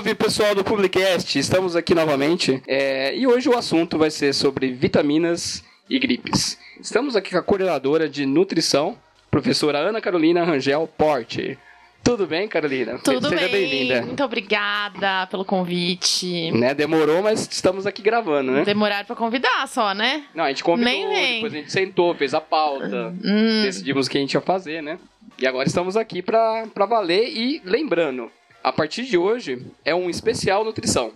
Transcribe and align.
Salve 0.00 0.14
pessoal 0.14 0.54
do 0.54 0.64
Publicast, 0.64 1.38
estamos 1.38 1.76
aqui 1.76 1.94
novamente 1.94 2.62
é, 2.66 3.14
e 3.14 3.26
hoje 3.26 3.50
o 3.50 3.58
assunto 3.58 3.98
vai 3.98 4.10
ser 4.10 4.32
sobre 4.32 4.72
vitaminas 4.72 5.62
e 5.90 5.98
gripes. 5.98 6.58
Estamos 6.80 7.16
aqui 7.16 7.32
com 7.32 7.36
a 7.36 7.42
coordenadora 7.42 8.08
de 8.08 8.24
nutrição, 8.24 8.96
professora 9.30 9.76
Ana 9.76 10.00
Carolina 10.00 10.42
Rangel 10.42 10.88
Porte. 10.96 11.58
Tudo 12.02 12.26
bem, 12.26 12.48
Carolina? 12.48 12.98
Tudo 13.04 13.28
Seja 13.28 13.42
bem. 13.42 13.52
bem-vinda. 13.52 14.00
Muito 14.00 14.24
obrigada 14.24 15.26
pelo 15.26 15.44
convite. 15.44 16.50
Né, 16.50 16.72
demorou, 16.72 17.20
mas 17.20 17.46
estamos 17.52 17.86
aqui 17.86 18.00
gravando, 18.00 18.52
né? 18.52 18.64
Demoraram 18.64 19.04
pra 19.04 19.14
convidar 19.14 19.68
só, 19.68 19.92
né? 19.92 20.24
Não, 20.34 20.44
a 20.44 20.48
gente 20.48 20.64
convidou, 20.64 20.90
Nem 20.90 21.08
vem. 21.10 21.34
depois 21.34 21.52
a 21.52 21.56
gente 21.56 21.70
sentou, 21.70 22.14
fez 22.14 22.32
a 22.32 22.40
pauta, 22.40 23.14
Hum, 23.22 23.62
decidimos 23.64 24.06
o 24.06 24.10
que 24.10 24.16
a 24.16 24.20
gente 24.22 24.32
ia 24.32 24.40
fazer, 24.40 24.82
né? 24.82 24.98
E 25.38 25.46
agora 25.46 25.68
estamos 25.68 25.94
aqui 25.94 26.22
pra 26.22 26.64
valer 26.88 27.28
e 27.28 27.60
lembrando, 27.66 28.30
a 28.62 28.72
partir 28.72 29.04
de 29.04 29.16
hoje 29.16 29.64
é 29.84 29.94
um 29.94 30.08
especial 30.10 30.64
nutrição. 30.64 31.12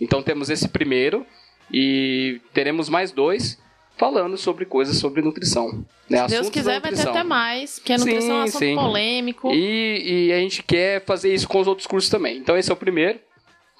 Então 0.00 0.22
temos 0.22 0.50
esse 0.50 0.68
primeiro 0.68 1.26
e 1.72 2.40
teremos 2.52 2.88
mais 2.88 3.10
dois 3.12 3.58
falando 3.96 4.36
sobre 4.36 4.64
coisas 4.64 4.96
sobre 4.96 5.20
nutrição. 5.20 5.84
Né? 6.08 6.18
se 6.18 6.28
Deus 6.28 6.32
Assuntos 6.32 6.46
da 6.46 6.52
quiser, 6.52 6.80
vai 6.80 6.92
ter 6.92 7.08
até 7.08 7.22
mais, 7.24 7.78
porque 7.78 7.92
a 7.92 7.98
nutrição 7.98 8.40
é 8.40 8.44
um 8.44 8.46
Sim, 8.46 8.48
assunto 8.48 8.58
sim. 8.60 8.74
polêmico. 8.76 9.52
E, 9.52 10.28
e 10.28 10.32
a 10.32 10.38
gente 10.38 10.62
quer 10.62 11.04
fazer 11.04 11.34
isso 11.34 11.48
com 11.48 11.60
os 11.60 11.66
outros 11.66 11.86
cursos 11.86 12.08
também. 12.08 12.38
Então 12.38 12.56
esse 12.56 12.70
é 12.70 12.72
o 12.72 12.76
primeiro. 12.76 13.18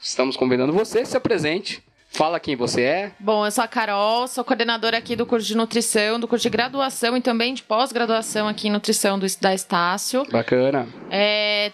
Estamos 0.02 0.36
convidando 0.36 0.72
você, 0.72 1.04
se 1.04 1.16
apresente, 1.16 1.82
fala 2.10 2.38
quem 2.38 2.54
você 2.54 2.82
é. 2.82 3.12
Bom, 3.18 3.44
eu 3.44 3.50
sou 3.50 3.64
a 3.64 3.68
Carol, 3.68 4.28
sou 4.28 4.44
coordenadora 4.44 4.96
aqui 4.96 5.16
do 5.16 5.26
curso 5.26 5.46
de 5.46 5.56
nutrição, 5.56 6.20
do 6.20 6.28
curso 6.28 6.42
de 6.42 6.50
graduação 6.50 7.16
e 7.16 7.20
também 7.20 7.54
de 7.54 7.62
pós-graduação 7.62 8.46
aqui 8.46 8.68
em 8.68 8.70
nutrição 8.70 9.18
do, 9.18 9.26
da 9.40 9.54
Estácio. 9.54 10.24
Bacana. 10.30 10.88
É, 11.10 11.72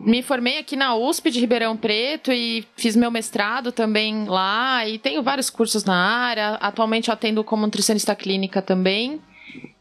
me 0.00 0.22
formei 0.22 0.58
aqui 0.58 0.76
na 0.76 0.94
USP 0.96 1.30
de 1.30 1.40
Ribeirão 1.40 1.76
Preto 1.76 2.32
e 2.32 2.64
fiz 2.76 2.96
meu 2.96 3.10
mestrado 3.10 3.70
também 3.70 4.24
lá 4.24 4.86
e 4.88 4.98
tenho 4.98 5.22
vários 5.22 5.50
cursos 5.50 5.84
na 5.84 5.94
área. 5.94 6.54
Atualmente 6.54 7.08
eu 7.08 7.14
atendo 7.14 7.44
como 7.44 7.62
nutricionista 7.66 8.14
clínica 8.14 8.60
também. 8.62 9.20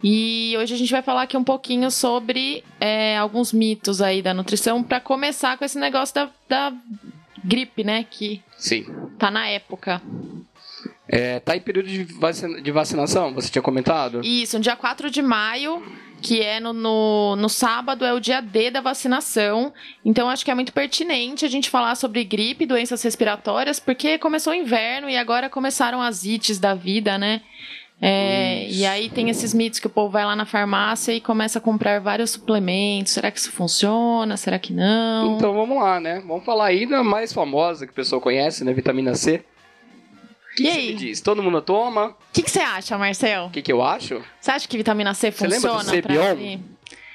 E 0.04 0.56
hoje 0.58 0.74
a 0.74 0.78
gente 0.78 0.92
vai 0.92 1.02
falar 1.02 1.24
aqui 1.24 1.38
um 1.38 1.44
pouquinho 1.44 1.90
sobre 1.92 2.64
é, 2.80 3.18
alguns 3.18 3.54
mitos 3.54 4.02
aí 4.02 4.22
da 4.22 4.34
nutrição 4.34 4.82
para 4.84 5.00
começar 5.00 5.58
com 5.58 5.66
esse 5.66 5.78
negócio 5.78 6.16
da, 6.16 6.30
da 6.50 6.74
gripe, 7.44 7.84
né? 7.84 8.06
Que 8.10 8.42
Sim. 8.58 8.86
tá 9.18 9.30
na 9.30 9.48
época. 9.48 10.02
É, 11.08 11.40
tá 11.40 11.56
em 11.56 11.60
período 11.60 11.88
de, 11.88 12.04
vacina- 12.04 12.62
de 12.62 12.72
vacinação, 12.72 13.34
você 13.34 13.50
tinha 13.50 13.62
comentado? 13.62 14.22
Isso, 14.24 14.58
no 14.58 14.64
dia 14.64 14.76
4 14.76 15.10
de 15.10 15.22
maio, 15.22 15.84
que 16.20 16.42
é 16.42 16.60
no, 16.60 16.74
no, 16.74 17.36
no 17.36 17.50
sábado, 17.50 18.06
é 18.06 18.14
o 18.14 18.20
dia 18.20 18.42
D 18.42 18.70
da 18.70 18.82
vacinação. 18.82 19.74
Então, 20.04 20.30
acho 20.30 20.46
que 20.46 20.52
é 20.52 20.56
muito 20.56 20.74
pertinente 20.74 21.46
a 21.46 21.50
gente 21.50 21.70
falar 21.70 21.96
sobre 21.96 22.24
gripe, 22.24 22.66
doenças 22.66 23.02
respiratórias, 23.02 23.80
porque 23.80 24.18
começou 24.18 24.54
o 24.54 24.56
inverno 24.56 25.10
e 25.10 25.18
agora 25.18 25.50
começaram 25.50 26.02
as 26.02 26.26
ites 26.26 26.60
da 26.60 26.74
vida, 26.74 27.18
né? 27.18 27.42
É, 28.02 28.66
e 28.70 28.86
aí 28.86 29.10
tem 29.10 29.30
esses 29.30 29.54
mitos 29.54 29.78
que 29.80 29.88
o 29.88 29.90
povo 29.90 30.10
vai 30.10 30.24
lá 30.24 30.34
na 30.34 30.46
farmácia 30.46 31.12
e 31.12 31.20
começa 31.20 31.60
a 31.60 31.62
comprar 31.62 32.00
vários 32.00 32.32
suplementos. 32.32 33.12
Será 33.12 33.30
que 33.30 33.40
isso 33.40 33.52
funciona? 33.52 34.38
Será 34.38 34.58
que 34.58 34.72
não? 34.72 35.36
Então 35.36 35.54
vamos 35.54 35.78
lá, 35.78 36.00
né? 36.00 36.24
Vamos 36.26 36.46
falar 36.46 36.68
aí 36.68 36.86
da 36.86 37.04
mais 37.04 37.34
famosa 37.34 37.86
que 37.86 37.92
o 37.92 37.96
pessoal 37.96 38.22
conhece, 38.22 38.64
né? 38.64 38.72
Vitamina 38.74 39.16
C. 39.16 39.44
E 40.64 40.66
você 40.72 40.78
aí? 40.78 40.88
me 40.88 40.94
diz? 40.96 41.22
Todo 41.22 41.42
mundo 41.44 41.62
toma? 41.62 42.08
O 42.08 42.16
que, 42.34 42.42
que 42.44 42.52
você 42.52 42.60
acha, 42.60 42.98
Marcel? 42.98 43.46
O 43.46 43.50
que, 43.50 43.62
que 43.62 43.72
eu 43.72 43.82
acho? 43.84 44.22
Você 44.40 44.52
acha 44.52 44.68
que 44.68 44.78
vitamina 44.78 45.14
C 45.14 45.32
Você 45.32 45.48
lembra 45.48 45.70
do 45.70 45.76
funciona 45.78 46.02
Cebion? 46.02 46.60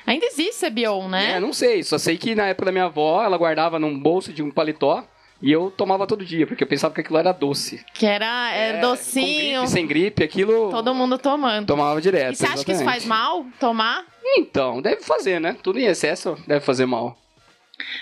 Ainda 0.07 0.27
existe 0.27 0.57
Cebion, 0.57 1.09
né? 1.09 1.33
É, 1.33 1.41
não 1.41 1.53
sei. 1.53 1.83
Só 1.83 1.97
sei 1.99 2.17
que 2.19 2.35
na 2.35 2.47
época 2.49 2.67
da 2.67 2.73
minha 2.73 2.85
avó, 2.85 3.23
ela 3.25 3.39
guardava 3.39 3.79
num 3.79 3.99
bolso 3.99 4.33
de 4.33 4.43
um 4.43 4.51
paletó 4.51 5.03
e 5.41 5.51
eu 5.51 5.71
tomava 5.71 6.07
todo 6.07 6.25
dia, 6.25 6.47
porque 6.47 6.63
eu 6.63 6.69
pensava 6.69 6.95
que 6.95 7.01
aquilo 7.01 7.19
era 7.19 7.33
doce. 7.33 7.85
Que 7.95 8.05
era, 8.07 8.53
era 8.53 8.79
É, 8.79 8.81
docinho. 8.81 9.61
Gripe, 9.61 9.73
sem 9.73 9.87
gripe, 9.87 10.23
aquilo 10.25 10.71
Todo 10.71 10.95
mundo 10.95 11.19
tomando. 11.19 11.67
tomava 11.67 12.01
direto. 12.01 12.35
E 12.35 12.37
você 12.37 12.45
acha 12.47 12.55
que 12.65 12.73
isso 12.73 12.83
exatamente. 12.83 12.95
faz 12.95 13.05
mal 13.07 13.45
tomar? 13.59 14.05
Então, 14.37 14.81
deve 14.83 15.03
fazer, 15.03 15.41
né? 15.41 15.57
Tudo 15.63 15.79
em 15.79 15.85
excesso 15.87 16.37
deve 16.47 16.65
fazer 16.65 16.87
mal. 16.87 17.17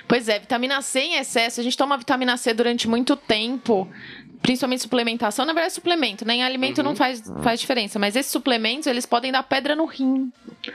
Pois 0.06 0.28
é, 0.28 0.38
vitamina 0.38 0.80
C 0.82 1.00
em 1.00 1.14
excesso. 1.16 1.60
A 1.60 1.62
gente 1.64 1.76
toma 1.76 1.96
vitamina 1.96 2.36
C 2.36 2.52
durante 2.52 2.88
muito 2.88 3.16
tempo, 3.16 3.88
principalmente 4.42 4.82
suplementação. 4.82 5.44
Na 5.44 5.52
verdade, 5.52 5.72
suplemento, 5.74 6.24
né? 6.26 6.34
Em 6.34 6.42
alimento 6.42 6.78
Uhum. 6.78 6.84
não 6.84 6.96
faz, 6.96 7.22
faz 7.42 7.60
diferença. 7.60 7.98
Mas 7.98 8.14
esses 8.16 8.30
suplementos, 8.30 8.86
eles 8.86 9.06
podem 9.06 9.32
dar 9.32 9.42
pedra 9.42 9.74
no 9.74 9.84
rim. 9.86 10.30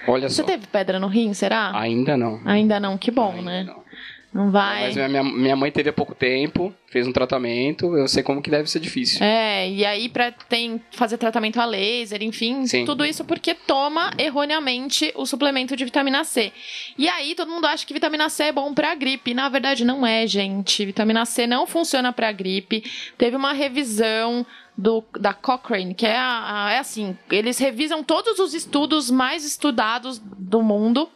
Olha 0.07 0.29
Você 0.29 0.35
só. 0.41 0.43
teve 0.43 0.65
pedra 0.67 0.99
no 0.99 1.07
rim, 1.07 1.33
será? 1.33 1.71
Ainda 1.77 2.17
não. 2.17 2.41
Ainda 2.45 2.79
não, 2.79 2.97
que 2.97 3.11
bom, 3.11 3.31
Ainda 3.31 3.41
né? 3.43 3.63
não. 3.63 3.86
Não 4.33 4.51
vai. 4.51 4.93
Mas 4.93 5.09
minha, 5.09 5.23
minha 5.23 5.55
mãe 5.55 5.71
teve 5.71 5.89
há 5.89 5.93
pouco 5.93 6.13
tempo, 6.13 6.73
fez 6.91 7.07
um 7.07 7.11
tratamento, 7.11 7.95
eu 7.97 8.07
sei 8.07 8.21
como 8.21 8.41
que 8.41 8.51
deve 8.51 8.69
ser 8.69 8.79
difícil. 8.79 9.19
É, 9.25 9.69
e 9.69 9.85
aí 9.85 10.09
pra 10.09 10.31
tem, 10.31 10.81
fazer 10.91 11.17
tratamento 11.17 11.59
a 11.59 11.65
laser, 11.65 12.21
enfim, 12.21 12.67
Sim. 12.67 12.85
tudo 12.85 13.05
isso 13.05 13.23
porque 13.25 13.53
toma 13.55 14.11
erroneamente 14.17 15.11
o 15.15 15.25
suplemento 15.25 15.75
de 15.75 15.85
vitamina 15.85 16.23
C. 16.23 16.51
E 16.97 17.07
aí 17.07 17.33
todo 17.35 17.49
mundo 17.49 17.65
acha 17.65 17.85
que 17.85 17.93
vitamina 17.93 18.29
C 18.29 18.43
é 18.43 18.51
bom 18.51 18.73
pra 18.73 18.93
gripe. 18.95 19.33
Na 19.33 19.49
verdade 19.49 19.83
não 19.85 20.05
é, 20.05 20.27
gente. 20.27 20.85
Vitamina 20.85 21.25
C 21.25 21.47
não 21.47 21.65
funciona 21.65 22.11
pra 22.13 22.31
gripe. 22.31 22.83
Teve 23.17 23.35
uma 23.35 23.53
revisão 23.53 24.45
do, 24.77 25.03
da 25.19 25.33
Cochrane, 25.33 25.95
que 25.95 26.05
é, 26.05 26.15
a- 26.17 26.65
a- 26.67 26.73
é 26.73 26.79
assim, 26.79 27.17
eles 27.31 27.57
revisam 27.57 28.03
todos 28.03 28.38
os 28.39 28.53
estudos 28.53 29.09
mais 29.09 29.44
estudados 29.44 30.19
do 30.19 30.61
mundo 30.61 31.09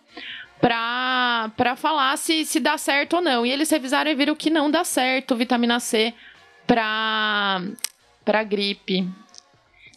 pra, 0.61 1.51
pra 1.57 1.75
falar 1.75 2.16
se, 2.17 2.45
se 2.45 2.59
dá 2.59 2.77
certo 2.77 3.17
ou 3.17 3.22
não. 3.22 3.45
E 3.45 3.51
eles 3.51 3.69
revisaram 3.69 4.09
e 4.11 4.16
viram 4.16 4.35
que 4.35 4.49
não 4.49 4.69
dá 4.72 4.83
certo 4.83 5.35
vitamina 5.35 5.79
C 5.79 6.13
pra, 6.67 7.61
pra 8.23 8.44
gripe. 8.44 9.07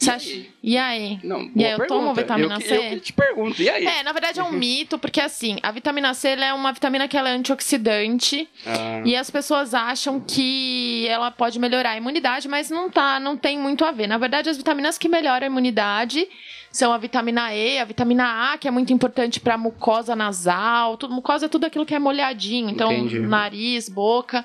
E 0.03 0.11
aí? 0.11 0.51
E 0.63 0.77
aí? 0.77 1.21
Não, 1.23 1.51
E 1.57 1.65
aí, 1.65 1.71
eu 1.73 1.87
tomo 1.87 2.13
pergunta. 2.15 2.21
vitamina 2.23 2.55
eu, 2.57 2.59
que- 2.61 2.67
C? 2.69 2.75
Eu 2.77 2.81
que 2.91 3.01
te 3.01 3.13
pergunto, 3.13 3.63
e 3.63 3.71
aí? 3.71 3.87
É, 3.87 4.03
na 4.03 4.13
verdade 4.13 4.41
é 4.41 4.43
um 4.43 4.51
mito, 4.53 4.99
porque 4.99 5.21
assim, 5.21 5.57
a 5.63 5.71
vitamina 5.71 6.13
C 6.13 6.31
é 6.31 6.53
uma 6.53 6.73
vitamina 6.73 7.07
que 7.09 7.17
é 7.17 7.21
antioxidante 7.21 8.47
Ah, 8.67 9.01
e 9.05 9.17
as 9.17 9.31
pessoas 9.31 9.73
acham 9.73 10.21
que 10.21 11.07
ela 11.09 11.31
pode 11.31 11.59
melhorar 11.59 11.91
a 11.93 11.97
imunidade, 11.97 12.49
mas 12.49 12.69
não 12.71 12.91
tá, 12.91 13.19
não 13.21 13.37
tem 13.37 13.57
muito 13.59 13.85
a 13.85 13.93
ver. 13.93 14.07
Na 14.09 14.19
verdade, 14.19 14.51
as 14.51 14.57
vitaminas 14.59 14.99
que 14.99 15.09
melhoram 15.09 15.45
a 15.47 15.51
imunidade 15.51 16.29
são 16.75 16.93
a 16.93 16.99
vitamina 16.99 17.55
E, 17.55 17.79
a 17.79 17.85
vitamina 17.85 18.53
A, 18.53 18.59
que 18.59 18.67
é 18.67 18.71
muito 18.73 18.93
importante 18.93 19.39
para 19.39 19.57
mucosa 19.57 20.17
nasal. 20.17 20.97
Tudo, 20.97 21.15
mucosa 21.15 21.47
é 21.47 21.49
tudo 21.49 21.67
aquilo 21.67 21.87
que 21.87 21.95
é 21.95 22.01
molhadinho, 22.01 22.69
então 22.69 22.93
Entendi. 22.93 23.21
nariz, 23.21 23.89
boca. 23.89 24.45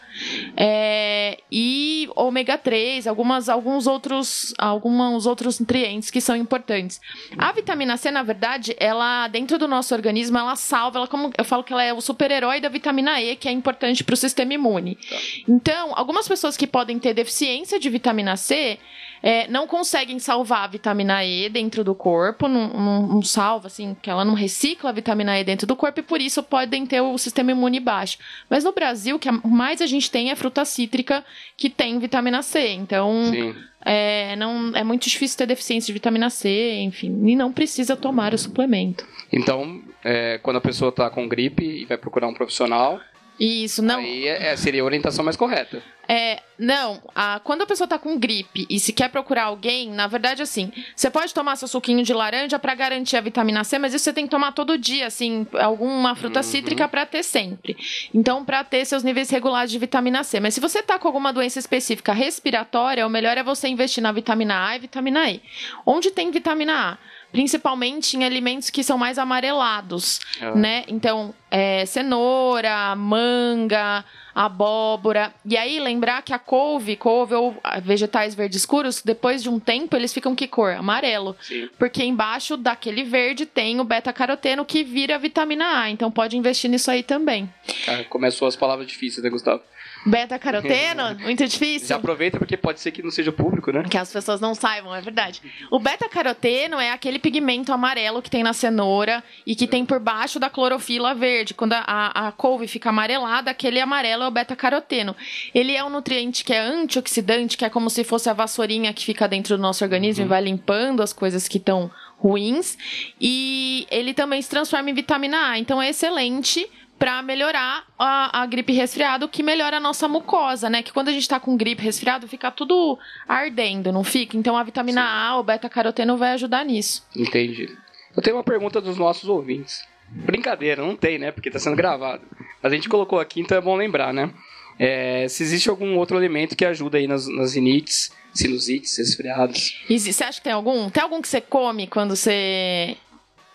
É, 0.56 1.40
e 1.52 2.08
ômega 2.16 2.56
3, 2.56 3.08
algumas, 3.08 3.50
alguns 3.50 3.88
outros 3.88 4.54
alguns 4.60 5.26
outros 5.26 5.60
nutrientes 5.60 6.12
que 6.12 6.22
são 6.22 6.36
importantes. 6.36 7.02
A 7.36 7.52
vitamina 7.52 7.98
C, 7.98 8.12
na 8.12 8.22
verdade, 8.22 8.76
ela 8.80 9.28
dentro 9.28 9.58
do 9.58 9.68
nosso 9.68 9.96
organismo, 9.96 10.38
ela 10.38 10.56
salva, 10.56 11.00
ela 11.00 11.08
como 11.08 11.32
eu 11.36 11.44
falo 11.44 11.64
que 11.64 11.74
ela 11.74 11.84
é 11.84 11.92
o 11.92 12.00
super-herói 12.00 12.62
da 12.62 12.70
vitamina 12.70 13.20
E, 13.20 13.36
que 13.38 13.50
é 13.50 13.52
importante 13.52 14.04
para 14.04 14.14
o 14.14 14.18
sistema 14.18 14.54
imune. 14.54 15.00
Então, 15.48 15.94
algumas 15.96 16.28
pessoas 16.28 16.56
que 16.56 16.68
podem 16.68 17.00
ter 17.00 17.16
deficiência 17.16 17.80
de 17.80 17.90
vitamina 17.90 18.38
C 18.38 18.78
é, 19.22 19.48
não 19.48 19.68
conseguem 19.68 20.20
salvar 20.20 20.64
a 20.64 20.68
vitamina 20.68 21.24
E 21.26 21.50
dentro 21.50 21.84
do 21.84 21.94
corpo, 21.94 22.48
não, 22.48 22.68
não- 22.70 23.08
não 23.08 23.22
salva, 23.22 23.68
assim, 23.68 23.96
que 24.02 24.10
ela 24.10 24.24
não 24.24 24.34
recicla 24.34 24.90
a 24.90 24.94
vitamina 24.94 25.40
E 25.40 25.44
dentro 25.44 25.68
do 25.68 25.76
corpo 25.76 26.00
e 26.00 26.04
por 26.04 26.22
isso 26.22 26.42
podem 26.44 26.86
ter 26.86 27.02
o 27.02 27.18
sistema 27.18 27.52
imune 27.52 27.80
baixo. 27.80 28.18
Mas 28.50 28.64
no 28.64 28.72
Brasil, 28.72 29.16
o 29.16 29.20
que 29.20 29.30
mais 29.48 29.82
a 29.82 29.86
gente 29.86 30.10
tem 30.10 30.32
é 30.32 30.36
fruta 30.36 30.64
cítrica 30.66 31.24
que 31.58 31.70
tem 31.70 32.00
vitamina 32.00 32.42
C. 32.42 32.70
Então, 32.70 33.12
sim. 33.32 33.56
é, 33.86 34.36
não, 34.36 34.72
é 34.76 34.84
muito 34.84 35.10
difícil 35.10 35.38
ter 35.38 35.46
deficiência 35.48 35.88
de 35.88 35.94
vitamina 35.94 36.30
C, 36.30 36.80
enfim, 36.82 37.28
e 37.28 37.36
não 37.36 37.52
precisa 37.52 37.96
tomar 37.96 38.34
o 38.34 38.38
suplemento. 38.38 39.06
Então, 39.32 39.82
é, 40.04 40.40
quando 40.40 40.58
a 40.58 40.62
pessoa 40.62 40.92
tá 40.92 41.10
com 41.10 41.28
gripe 41.28 41.64
e 41.64 41.86
vai 41.86 41.98
procurar 41.98 42.28
um 42.28 42.34
profissional, 42.34 43.00
Isso, 43.40 43.82
não. 43.82 44.00
aí 44.00 44.28
é- 44.28 44.48
é- 44.52 44.58
seria 44.58 44.82
a 44.82 44.86
orientação 44.86 45.24
mais 45.24 45.38
correta. 45.38 45.82
É, 46.12 46.42
não, 46.58 47.00
a- 47.14 47.40
quando 47.44 47.62
a 47.62 47.68
pessoa 47.68 47.88
tá 47.88 48.00
com 48.00 48.18
gripe 48.18 48.66
e 48.68 48.80
se 48.80 48.92
quer 48.92 49.10
procurar 49.12 49.44
alguém, 49.44 49.92
na 49.92 50.08
verdade, 50.08 50.42
assim, 50.42 50.72
você 50.96 51.08
pode 51.08 51.32
tomar 51.36 51.56
seu 51.56 51.68
suquinho 51.68 52.04
de 52.04 52.12
laranja 52.14 52.58
pra 52.58 52.74
garantir 52.74 53.16
a 53.16 53.22
vitamina 53.22 53.64
C, 53.64 53.78
mas 53.78 53.94
isso 53.94 54.06
você 54.06 54.14
tem 54.14 54.26
que 54.26 54.32
tomar 54.32 54.52
todo 54.54 54.76
dia, 54.76 55.06
assim, 55.06 55.46
alguma 55.54 56.16
fruta 56.16 56.42
cítrica 56.42 56.88
pra 56.88 57.06
ter 57.06 57.22
sempre. 57.24 57.78
Então, 58.12 58.44
pra 58.44 58.64
ter 58.64 58.86
seus 58.86 59.04
níveis 59.04 59.30
regulares 59.30 59.70
de 59.72 59.78
vitamina 59.78 60.24
C. 60.24 60.40
Mas 60.40 60.56
se 60.56 60.60
você 60.60 60.82
tá 60.82 60.98
com 60.98 61.08
alguma 61.08 61.32
doença 61.32 61.60
específica 61.60 62.12
respiratória, 62.12 63.06
o 63.06 63.10
melhor 63.10 63.38
é 63.38 63.44
você 63.44 63.68
investir 63.68 64.02
na 64.02 64.12
vitamina 64.12 64.68
A 64.68 64.76
e 64.78 64.80
vitamina 64.80 65.30
E. 65.30 65.42
Onde 65.86 66.10
tem 66.10 66.32
vitamina 66.32 66.94
A? 66.94 66.98
Principalmente 67.32 68.18
em 68.18 68.24
alimentos 68.24 68.70
que 68.70 68.84
são 68.84 68.98
mais 68.98 69.18
amarelados, 69.18 70.20
Ah. 70.42 70.56
né? 70.56 70.84
Então, 70.88 71.34
é, 71.52 71.86
cenoura, 71.86 72.96
manga, 72.96 74.04
abóbora. 74.34 75.34
E 75.46 75.58
aí, 75.58 75.80
lembrar 75.80 76.22
que 76.22 76.34
a 76.34 76.40
couve, 76.40 76.96
couve 76.96 77.36
ou 77.36 77.56
vegetais 77.84 78.34
verdes 78.34 78.60
escuros, 78.62 79.02
depois 79.04 79.44
de 79.44 79.50
um 79.50 79.60
tempo, 79.60 79.96
eles 79.96 80.14
ficam 80.14 80.36
que 80.36 80.48
cor? 80.48 80.72
Amarelo. 80.74 81.36
Sim. 81.42 81.70
Porque 81.78 82.04
embaixo 82.04 82.56
daquele 82.58 83.04
verde 83.04 83.46
tem 83.46 83.80
o 83.80 83.84
beta-caroteno 83.84 84.66
que 84.66 84.84
vira 84.84 85.18
vitamina 85.20 85.82
A. 85.84 85.90
Então, 85.90 86.10
pode 86.12 86.38
investir 86.38 86.70
nisso 86.70 86.90
aí 86.90 87.04
também. 87.04 87.50
Ah, 87.88 88.04
começou 88.10 88.48
as 88.48 88.56
palavras 88.56 88.88
difíceis, 88.88 89.24
né, 89.24 89.30
Gustavo? 89.30 89.62
Beta-caroteno? 90.06 91.20
Muito 91.24 91.46
difícil? 91.46 91.88
Já 91.88 91.96
aproveita 91.96 92.38
porque 92.38 92.56
pode 92.56 92.80
ser 92.80 92.92
que 92.92 93.04
não 93.04 93.12
seja 93.12 93.32
público, 93.32 93.72
né? 93.72 93.84
Que 93.90 93.98
as 93.98 94.12
pessoas 94.12 94.40
não 94.40 94.56
saibam, 94.56 94.96
é 94.96 95.02
verdade. 95.02 95.42
O 95.70 95.80
beta-caroteno 95.80 96.80
é 96.80 96.92
aquele 96.92 97.20
pigmento 97.20 97.74
amarelo 97.74 98.22
que 98.22 98.30
tem 98.30 98.44
na 98.44 98.54
cenoura 98.54 99.24
e 99.46 99.56
que 99.56 99.68
tem 99.68 99.86
por 99.86 100.00
baixo 100.00 100.40
da 100.40 100.50
clorofila 100.50 101.14
verde. 101.14 101.54
Quando 101.54 101.74
a, 101.74 101.84
a, 101.86 102.28
a 102.28 102.32
couve 102.32 102.68
fica 102.68 102.90
amarelada, 102.90 103.52
aquele 103.52 103.80
amarelo 103.80 104.24
é 104.24 104.28
o 104.28 104.32
beta-caroteno. 104.32 105.16
Ele 105.54 105.76
é 105.76 105.84
um 105.84 105.90
nutriente 105.90 106.44
que 106.44 106.54
é 106.54 106.60
antioxidante, 106.60 107.58
que 107.58 107.66
é 107.66 107.70
como 107.70 107.90
se 107.90 108.04
fosse 108.04 108.30
a 108.30 108.34
vassourinha 108.34 108.94
que 108.94 109.06
fica 109.06 109.28
dentro 109.28 109.58
do 109.58 109.62
nosso 109.62 109.84
organismo 109.84 110.24
uhum. 110.24 110.28
e 110.28 110.30
vai 110.30 110.42
limpando 110.42 111.02
as 111.02 111.14
coisas 111.14 111.48
que 111.48 111.58
estão 111.58 111.92
ruins. 112.18 112.78
E 113.20 113.88
ele 113.90 114.14
também 114.14 114.42
se 114.42 114.50
transforma 114.50 114.90
em 114.90 114.94
vitamina 114.94 115.52
A. 115.52 115.60
Então 115.60 115.82
é 115.82 115.90
excelente 115.90 116.70
para 117.00 117.22
melhorar 117.22 117.86
a, 117.98 118.42
a, 118.42 118.46
gripe 118.46 118.74
resfriado, 118.74 119.30
que 119.30 119.42
melhora 119.42 119.78
a 119.78 119.80
nossa 119.80 120.08
mucosa, 120.08 120.70
né? 120.70 120.84
Que 120.84 120.92
quando 120.92 121.08
a 121.08 121.12
gente 121.14 121.28
tá 121.28 121.40
com 121.40 121.56
gripe 121.56 121.82
resfriado, 121.82 122.28
fica 122.28 122.52
tudo 122.52 123.00
ardendo, 123.28 123.92
não 123.92 124.04
fica? 124.04 124.36
Então 124.36 124.58
a 124.58 124.64
vitamina 124.64 125.02
Sim. 125.02 125.08
A, 125.08 125.40
o 125.40 125.44
beta-caroteno 125.44 126.18
vai 126.18 126.34
ajudar 126.34 126.66
nisso. 126.66 127.08
Entendi. 127.16 127.70
Eu 128.16 128.22
tenho 128.22 128.36
uma 128.36 128.44
pergunta 128.44 128.82
dos 128.82 128.98
nossos 128.98 129.30
ouvintes. 129.30 129.88
Brincadeira, 130.10 130.84
não 130.84 130.96
tem, 130.96 131.18
né? 131.18 131.32
Porque 131.32 131.50
tá 131.50 131.58
sendo 131.58 131.78
gravado. 131.78 132.24
Mas 132.62 132.74
a 132.74 132.76
gente 132.76 132.90
colocou 132.90 133.20
aqui, 133.20 133.40
então 133.40 133.58
é 133.58 133.62
bom 133.62 133.76
lembrar, 133.78 134.14
né? 134.14 134.32
É, 134.78 135.28
se 135.28 135.44
existe 135.44 135.70
algum 135.70 135.98
outro 135.98 136.18
alimento 136.18 136.56
que 136.56 136.66
ajuda 136.66 136.98
aí 136.98 137.08
nas, 137.08 137.28
nas 137.28 137.54
rinites, 137.54 138.12
sinusites, 138.34 138.98
resfriados. 138.98 139.86
Você 139.90 140.24
acha 140.24 140.40
que 140.40 140.44
tem 140.44 140.54
algum? 140.54 140.90
Tem 140.90 141.04
algum 141.04 141.22
que 141.22 141.28
você 141.28 141.40
come 141.42 141.88
quando 141.88 142.16
você 142.16 142.98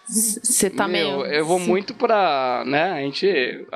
você 0.06 0.68
tá 0.68 0.86
Meu, 0.86 1.18
meio. 1.18 1.26
Eu 1.26 1.46
vou 1.46 1.58
muito 1.58 1.94
pra. 1.94 2.62
né? 2.66 2.92
A 2.92 3.00
gente 3.00 3.66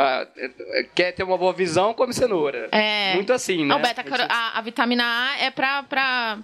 quer 0.94 1.12
ter 1.12 1.22
uma 1.22 1.38
boa 1.38 1.52
visão, 1.52 1.94
come 1.94 2.12
cenoura. 2.12 2.69
É. 2.70 3.14
Muito 3.14 3.32
assim, 3.32 3.64
né? 3.64 3.78
Beta, 3.78 4.04
a, 4.28 4.58
a, 4.58 4.60
vitamina 4.60 5.04
A 5.04 5.38
é 5.38 5.50
pra, 5.50 5.82
pra, 5.82 6.38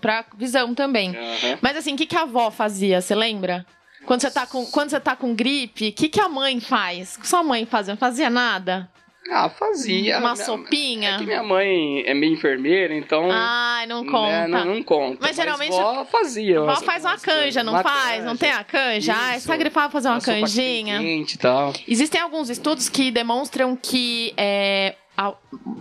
pra 0.00 0.24
visão 0.36 0.74
também. 0.74 1.10
Uhum. 1.10 1.58
Mas 1.60 1.76
assim, 1.76 1.94
o 1.94 1.96
que, 1.96 2.06
que 2.06 2.16
a 2.16 2.22
avó 2.22 2.50
fazia? 2.50 3.00
Você 3.00 3.14
lembra? 3.14 3.64
Quando 4.04 4.22
você 4.22 4.30
tá 4.30 4.46
com, 4.46 4.64
quando 4.66 4.90
você 4.90 4.98
tá 4.98 5.14
com 5.14 5.34
gripe, 5.34 5.88
o 5.88 5.92
que, 5.92 6.08
que 6.08 6.20
a 6.20 6.28
mãe 6.28 6.60
faz? 6.60 7.16
O 7.16 7.20
que 7.20 7.28
sua 7.28 7.42
mãe 7.42 7.66
fazia? 7.66 7.94
Não 7.94 7.98
fazia 7.98 8.30
nada? 8.30 8.88
Ah, 9.30 9.48
fazia. 9.48 10.18
Uma 10.18 10.32
minha, 10.32 10.44
sopinha? 10.44 11.10
É 11.10 11.18
que 11.18 11.26
minha 11.26 11.42
mãe 11.42 12.02
é 12.06 12.14
meio 12.14 12.32
enfermeira, 12.32 12.94
então. 12.94 13.28
Ah, 13.30 13.84
não 13.86 14.02
né, 14.02 14.10
conta. 14.10 14.30
Né, 14.30 14.46
não, 14.48 14.64
não, 14.64 14.82
conta. 14.82 15.18
Mas 15.20 15.36
geralmente. 15.36 15.70
Mas 15.70 15.80
vó 15.80 16.04
fazia. 16.06 16.60
Vó 16.60 16.76
faz 16.76 17.04
uma 17.04 17.18
canja, 17.18 17.62
não 17.62 17.74
uma 17.74 17.82
faz? 17.82 18.16
Canja. 18.16 18.22
Não 18.22 18.36
tem 18.36 18.50
a 18.50 18.64
canja? 18.64 19.12
Isso. 19.12 19.20
Ah, 19.22 19.38
você 19.38 19.48
tá 19.48 19.56
gripado 19.56 19.92
fazer 19.92 20.08
uma, 20.08 20.14
uma 20.14 20.20
canjinha. 20.20 20.98
Quente 20.98 21.34
e 21.34 21.38
tal. 21.38 21.72
Existem 21.86 22.20
alguns 22.20 22.48
estudos 22.48 22.88
que 22.88 23.10
demonstram 23.10 23.76
que. 23.76 24.32
É, 24.36 24.94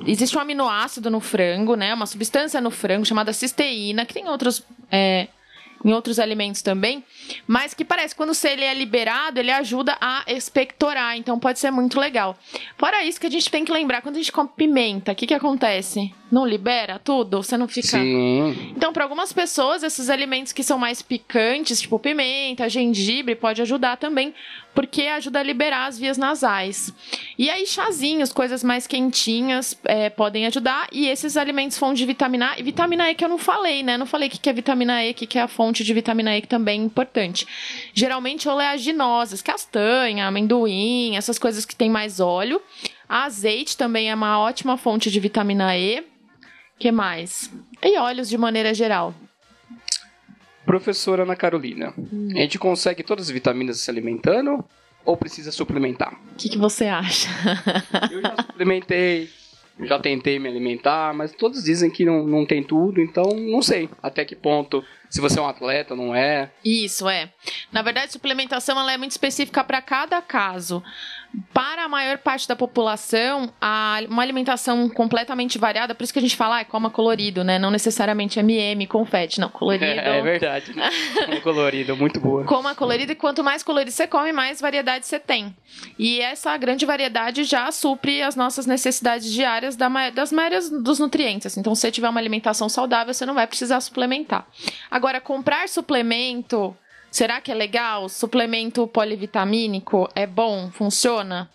existe 0.05 0.37
um 0.37 0.41
aminoácido 0.41 1.09
no 1.09 1.19
frango, 1.19 1.75
né? 1.75 1.93
Uma 1.93 2.05
substância 2.05 2.59
no 2.59 2.71
frango 2.71 3.05
chamada 3.05 3.31
cisteína, 3.31 4.05
que 4.05 4.13
tem 4.13 4.27
outros 4.27 4.63
é, 4.91 5.27
em 5.83 5.93
outros 5.93 6.19
alimentos 6.19 6.61
também, 6.61 7.03
mas 7.45 7.73
que 7.73 7.85
parece 7.85 8.13
que 8.13 8.17
quando 8.17 8.33
ele 8.47 8.63
é 8.63 8.73
liberado, 8.73 9.39
ele 9.39 9.51
ajuda 9.51 9.97
a 10.01 10.23
expectorar, 10.27 11.17
então 11.17 11.39
pode 11.39 11.59
ser 11.59 11.71
muito 11.71 11.99
legal. 11.99 12.37
Fora 12.77 13.03
isso 13.03 13.19
que 13.19 13.27
a 13.27 13.31
gente 13.31 13.49
tem 13.49 13.63
que 13.63 13.71
lembrar, 13.71 14.01
quando 14.01 14.15
a 14.15 14.19
gente 14.19 14.31
come 14.31 14.49
pimenta, 14.55 15.11
o 15.11 15.15
que 15.15 15.27
que 15.27 15.33
acontece? 15.33 16.13
Não 16.29 16.45
libera 16.45 16.99
tudo? 16.99 17.41
Você 17.41 17.55
não 17.57 17.67
fica... 17.67 17.87
Sim. 17.87 18.73
Então, 18.75 18.91
para 18.91 19.03
algumas 19.03 19.31
pessoas, 19.31 19.81
esses 19.81 20.09
alimentos 20.09 20.51
que 20.51 20.63
são 20.63 20.77
mais 20.77 21.01
picantes, 21.01 21.79
tipo 21.79 21.97
pimenta, 21.97 22.69
gengibre, 22.69 23.33
pode 23.33 23.61
ajudar 23.61 23.95
também, 23.95 24.33
porque 24.75 25.03
ajuda 25.03 25.39
a 25.39 25.43
liberar 25.43 25.85
as 25.87 25.97
vias 25.97 26.17
nasais. 26.17 26.93
E 27.37 27.49
aí, 27.49 27.65
chazinhos, 27.65 28.33
coisas 28.33 28.63
mais 28.63 28.85
quentinhas 28.85 29.79
é, 29.85 30.09
podem 30.09 30.45
ajudar. 30.47 30.87
E 30.91 31.07
esses 31.07 31.37
alimentos 31.37 31.77
fonte 31.77 31.97
de 31.97 32.05
vitamina 32.05 32.51
A. 32.51 32.59
E 32.59 32.63
vitamina 32.63 33.09
E 33.09 33.15
que 33.15 33.23
eu 33.23 33.29
não 33.29 33.37
falei, 33.37 33.81
né? 33.81 33.97
Não 33.97 34.05
falei 34.05 34.27
o 34.27 34.31
que 34.31 34.49
é 34.49 34.53
vitamina 34.53 35.03
E, 35.05 35.11
o 35.11 35.13
que 35.13 35.39
é 35.39 35.41
a 35.41 35.47
fonte 35.47 35.83
de 35.83 35.93
vitamina 35.93 36.37
E, 36.37 36.41
que 36.41 36.47
também 36.47 36.81
é 36.81 36.83
importante. 36.83 37.47
Geralmente, 37.93 38.49
oleaginosas, 38.49 39.41
castanha, 39.41 40.27
amendoim, 40.27 41.15
essas 41.15 41.39
coisas 41.39 41.65
que 41.65 41.75
tem 41.75 41.89
mais 41.89 42.19
óleo. 42.19 42.61
azeite 43.07 43.77
também 43.77 44.09
é 44.11 44.15
uma 44.15 44.39
ótima 44.39 44.77
fonte 44.77 45.09
de 45.09 45.19
vitamina 45.19 45.77
E. 45.77 46.03
que 46.79 46.91
mais? 46.91 47.51
E 47.81 47.97
óleos 47.97 48.29
de 48.29 48.37
maneira 48.37 48.73
geral. 48.73 49.13
Professora 50.65 51.23
Ana 51.23 51.35
Carolina, 51.35 51.93
hum. 51.97 52.29
a 52.33 52.39
gente 52.39 52.59
consegue 52.59 53.01
todas 53.01 53.27
as 53.27 53.31
vitaminas 53.31 53.79
se 53.79 53.89
alimentando 53.89 54.63
ou 55.05 55.15
precisa 55.15 55.51
suplementar? 55.51 56.13
O 56.33 56.35
que, 56.35 56.49
que 56.49 56.57
você 56.57 56.85
acha? 56.85 57.29
Eu 58.11 58.21
já 58.21 58.35
suplementei, 58.43 59.29
já 59.79 59.97
tentei 59.97 60.37
me 60.37 60.49
alimentar, 60.49 61.13
mas 61.13 61.31
todos 61.31 61.63
dizem 61.63 61.89
que 61.89 62.03
não, 62.03 62.27
não 62.27 62.45
tem 62.45 62.61
tudo, 62.61 62.99
então 62.99 63.23
não 63.33 63.61
sei 63.61 63.89
até 64.03 64.25
que 64.25 64.35
ponto 64.35 64.83
se 65.09 65.21
você 65.21 65.39
é 65.39 65.41
um 65.41 65.47
atleta, 65.47 65.95
não 65.95 66.13
é. 66.13 66.51
Isso, 66.63 67.07
é. 67.07 67.31
Na 67.71 67.81
verdade, 67.81 68.11
suplementação 68.11 68.77
ela 68.77 68.91
é 68.91 68.97
muito 68.97 69.11
específica 69.11 69.63
para 69.63 69.81
cada 69.81 70.21
caso. 70.21 70.83
Para 71.53 71.83
a 71.83 71.89
maior 71.89 72.17
parte 72.17 72.47
da 72.47 72.55
população, 72.55 73.51
a, 73.61 73.99
uma 74.09 74.23
alimentação 74.23 74.89
completamente 74.89 75.57
variada, 75.57 75.93
por 75.93 76.03
isso 76.03 76.13
que 76.13 76.19
a 76.19 76.21
gente 76.21 76.35
fala, 76.35 76.59
ah, 76.59 76.65
coma 76.65 76.89
colorido, 76.89 77.43
né? 77.43 77.59
Não 77.59 77.69
necessariamente 77.69 78.39
MM, 78.39 78.87
confete, 78.87 79.39
não, 79.39 79.49
colorido. 79.49 79.85
É, 79.85 80.19
é 80.19 80.21
verdade. 80.21 80.73
Né? 81.27 81.39
colorido, 81.41 81.95
muito 81.95 82.19
boa. 82.19 82.45
Coma 82.45 82.75
colorido 82.75 83.11
e 83.11 83.15
quanto 83.15 83.43
mais 83.43 83.63
colorido 83.63 83.91
você 83.91 84.07
come, 84.07 84.31
mais 84.31 84.61
variedade 84.61 85.05
você 85.05 85.19
tem. 85.19 85.55
E 85.97 86.21
essa 86.21 86.55
grande 86.57 86.85
variedade 86.85 87.43
já 87.43 87.71
supre 87.71 88.21
as 88.21 88.35
nossas 88.35 88.65
necessidades 88.65 89.31
diárias 89.31 89.75
da, 89.75 89.89
das 90.11 90.31
maiores 90.31 90.69
dos 90.69 90.99
nutrientes. 90.99 91.57
Então, 91.57 91.73
se 91.75 91.81
você 91.81 91.91
tiver 91.91 92.09
uma 92.09 92.19
alimentação 92.19 92.69
saudável, 92.69 93.13
você 93.13 93.25
não 93.25 93.33
vai 93.33 93.47
precisar 93.47 93.79
suplementar. 93.81 94.47
Agora, 94.89 95.19
comprar 95.19 95.67
suplemento, 95.67 96.75
será 97.11 97.41
que 97.41 97.51
é 97.51 97.55
legal? 97.55 98.09
Suplemento 98.09 98.87
polivitamínico 98.87 100.09
é 100.15 100.25
bom? 100.25 100.69
Funciona? 100.71 101.49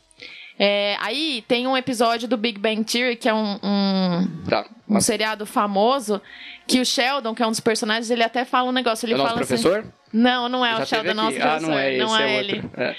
É, 0.59 0.97
aí 1.01 1.45
tem 1.49 1.67
um 1.67 1.77
episódio 1.77 2.29
do 2.29 2.37
Big 2.37 2.59
Bang 2.59 2.85
Theory, 2.85 3.17
que 3.17 3.29
é 3.29 3.35
um, 3.35 3.59
um, 3.63 4.45
tá. 4.49 4.65
um 4.89 5.01
seriado 5.01 5.45
famoso, 5.47 6.21
que 6.67 6.81
o 6.81 6.87
Sheldon, 6.87 7.35
que 7.35 7.43
é 7.43 7.47
um 7.47 7.51
dos 7.51 7.61
personagens, 7.61 8.11
ele 8.11 8.23
até 8.23 8.45
fala 8.45 8.69
um 8.69 8.73
negócio. 8.73 9.07
Ele 9.07 9.15
é 9.15 9.17
o 9.17 9.19
fala 9.19 9.31
assim, 9.31 9.39
professor? 9.39 9.85
Não, 10.13 10.49
não 10.49 10.65
é 10.65 10.77
Já 10.77 10.83
o 10.83 10.87
Sheldon, 10.87 11.15
nosso 11.15 11.39
ah, 11.39 11.41
professor. 11.41 11.69
Não 11.69 11.79
é, 11.79 11.97
não 11.97 12.17
é, 12.17 12.31
é 12.31 12.39
ele. 12.39 12.71
É. 12.77 12.97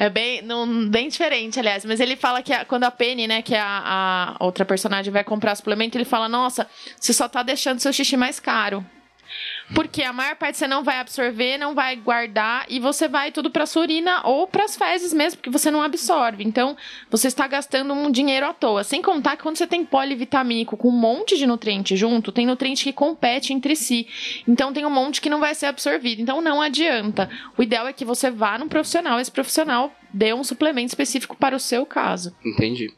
é, 0.00 0.10
bem, 0.10 0.42
não, 0.42 0.88
bem 0.88 1.08
diferente, 1.08 1.60
aliás. 1.60 1.84
Mas 1.84 2.00
ele 2.00 2.16
fala 2.16 2.42
que 2.42 2.52
a, 2.52 2.64
quando 2.64 2.84
a 2.84 2.90
Penny, 2.90 3.26
né, 3.26 3.42
que 3.42 3.54
é 3.54 3.60
a, 3.60 4.34
a 4.38 4.44
outra 4.44 4.64
personagem, 4.64 5.12
vai 5.12 5.22
comprar 5.22 5.54
suplemento, 5.54 5.96
ele 5.96 6.06
fala: 6.06 6.28
Nossa, 6.28 6.66
você 6.98 7.12
só 7.12 7.28
tá 7.28 7.42
deixando 7.42 7.80
seu 7.80 7.92
xixi 7.92 8.16
mais 8.16 8.40
caro. 8.40 8.84
Porque 9.74 10.02
a 10.02 10.12
maior 10.12 10.36
parte 10.36 10.56
você 10.56 10.68
não 10.68 10.84
vai 10.84 10.98
absorver, 10.98 11.58
não 11.58 11.74
vai 11.74 11.96
guardar 11.96 12.64
e 12.68 12.78
você 12.78 13.08
vai 13.08 13.32
tudo 13.32 13.50
para 13.50 13.66
sua 13.66 13.82
urina 13.82 14.20
ou 14.24 14.46
para 14.46 14.64
as 14.64 14.76
fezes 14.76 15.12
mesmo, 15.12 15.38
porque 15.38 15.50
você 15.50 15.68
não 15.68 15.82
absorve. 15.82 16.44
Então, 16.44 16.76
você 17.10 17.26
está 17.26 17.46
gastando 17.48 17.92
um 17.92 18.08
dinheiro 18.08 18.46
à 18.46 18.54
toa. 18.54 18.84
Sem 18.84 19.02
contar 19.02 19.36
que 19.36 19.42
quando 19.42 19.56
você 19.56 19.66
tem 19.66 19.84
polivitamínico 19.84 20.76
com 20.76 20.88
um 20.88 20.92
monte 20.92 21.36
de 21.36 21.44
nutriente 21.44 21.96
junto, 21.96 22.30
tem 22.30 22.46
nutriente 22.46 22.84
que 22.84 22.92
compete 22.92 23.52
entre 23.52 23.74
si. 23.74 24.06
Então, 24.46 24.72
tem 24.72 24.86
um 24.86 24.90
monte 24.90 25.20
que 25.20 25.28
não 25.28 25.40
vai 25.40 25.54
ser 25.56 25.66
absorvido. 25.66 26.22
Então, 26.22 26.40
não 26.40 26.62
adianta. 26.62 27.28
O 27.58 27.62
ideal 27.62 27.88
é 27.88 27.92
que 27.92 28.04
você 28.04 28.30
vá 28.30 28.56
num 28.56 28.68
profissional, 28.68 29.18
esse 29.18 29.30
profissional 29.30 29.92
dê 30.12 30.32
um 30.32 30.44
suplemento 30.44 30.88
específico 30.88 31.36
para 31.36 31.56
o 31.56 31.60
seu 31.60 31.84
caso. 31.84 32.32
Entendi. 32.44 32.94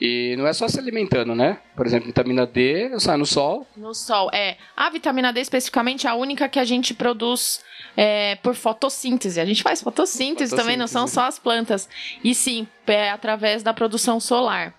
E 0.00 0.34
não 0.38 0.46
é 0.46 0.52
só 0.52 0.66
se 0.66 0.78
alimentando, 0.78 1.34
né? 1.34 1.58
Por 1.76 1.86
exemplo, 1.86 2.06
vitamina 2.06 2.46
D 2.46 2.98
sai 2.98 3.18
no 3.18 3.26
sol. 3.26 3.66
No 3.76 3.94
sol, 3.94 4.30
é. 4.32 4.56
A 4.74 4.88
vitamina 4.88 5.30
D 5.30 5.40
especificamente 5.40 6.06
é 6.06 6.10
a 6.10 6.14
única 6.14 6.48
que 6.48 6.58
a 6.58 6.64
gente 6.64 6.94
produz 6.94 7.60
é, 7.96 8.36
por 8.36 8.54
fotossíntese. 8.54 9.38
A 9.40 9.44
gente 9.44 9.62
faz 9.62 9.82
fotossíntese, 9.82 10.50
fotossíntese, 10.50 10.56
também, 10.56 10.76
não 10.76 10.86
são 10.86 11.06
só 11.06 11.26
as 11.26 11.38
plantas. 11.38 11.86
E 12.24 12.34
sim, 12.34 12.66
é 12.86 13.10
através 13.10 13.62
da 13.62 13.74
produção 13.74 14.18
solar. 14.18 14.74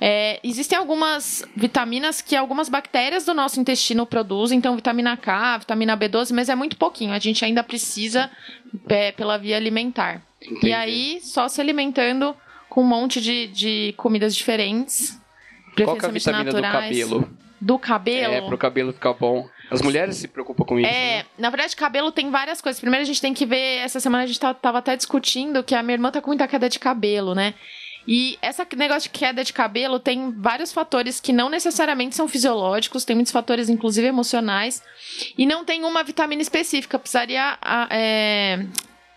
É, 0.00 0.38
existem 0.44 0.78
algumas 0.78 1.42
vitaminas 1.56 2.20
que 2.20 2.36
algumas 2.36 2.68
bactérias 2.68 3.24
do 3.24 3.34
nosso 3.34 3.58
intestino 3.58 4.06
produzem, 4.06 4.58
então 4.58 4.76
vitamina 4.76 5.16
K, 5.16 5.58
vitamina 5.58 5.96
B12, 5.96 6.32
mas 6.34 6.48
é 6.48 6.54
muito 6.54 6.76
pouquinho. 6.76 7.12
A 7.12 7.18
gente 7.18 7.44
ainda 7.44 7.64
precisa 7.64 8.30
é, 8.88 9.10
pela 9.12 9.38
via 9.38 9.56
alimentar. 9.56 10.22
Entendi. 10.42 10.68
E 10.68 10.72
aí, 10.72 11.20
só 11.22 11.48
se 11.48 11.60
alimentando 11.60 12.36
com 12.76 12.82
um 12.82 12.86
monte 12.86 13.22
de, 13.22 13.46
de 13.46 13.94
comidas 13.96 14.36
diferentes. 14.36 15.18
Qual 15.82 15.96
que 15.96 16.04
é 16.04 16.08
a 16.10 16.12
vitamina 16.12 16.44
naturais. 16.44 16.74
do 16.74 16.82
cabelo? 16.82 17.30
Do 17.58 17.78
cabelo? 17.78 18.34
É, 18.34 18.40
pro 18.42 18.58
cabelo 18.58 18.92
ficar 18.92 19.14
bom. 19.14 19.48
As 19.70 19.80
mulheres 19.80 20.16
se 20.16 20.28
preocupam 20.28 20.62
com 20.62 20.78
isso. 20.78 20.86
É, 20.86 21.20
né? 21.20 21.24
na 21.38 21.48
verdade, 21.48 21.74
cabelo 21.74 22.12
tem 22.12 22.30
várias 22.30 22.60
coisas. 22.60 22.78
Primeiro 22.78 23.02
a 23.02 23.06
gente 23.06 23.22
tem 23.22 23.32
que 23.32 23.46
ver, 23.46 23.78
essa 23.78 23.98
semana 23.98 24.24
a 24.24 24.26
gente 24.26 24.38
tava 24.38 24.76
até 24.76 24.94
discutindo 24.94 25.64
que 25.64 25.74
a 25.74 25.82
minha 25.82 25.94
irmã 25.94 26.10
tá 26.10 26.20
com 26.20 26.28
muita 26.28 26.46
queda 26.46 26.68
de 26.68 26.78
cabelo, 26.78 27.34
né? 27.34 27.54
E 28.06 28.38
essa 28.42 28.66
negócio 28.76 29.10
de 29.10 29.18
queda 29.18 29.42
de 29.42 29.54
cabelo 29.54 29.98
tem 29.98 30.30
vários 30.30 30.70
fatores 30.70 31.18
que 31.18 31.32
não 31.32 31.48
necessariamente 31.48 32.14
são 32.14 32.28
fisiológicos, 32.28 33.06
tem 33.06 33.16
muitos 33.16 33.32
fatores, 33.32 33.70
inclusive 33.70 34.06
emocionais, 34.06 34.82
e 35.36 35.46
não 35.46 35.64
tem 35.64 35.82
uma 35.82 36.04
vitamina 36.04 36.42
específica. 36.42 36.98
Precisaria 36.98 37.58
é, 37.90 38.66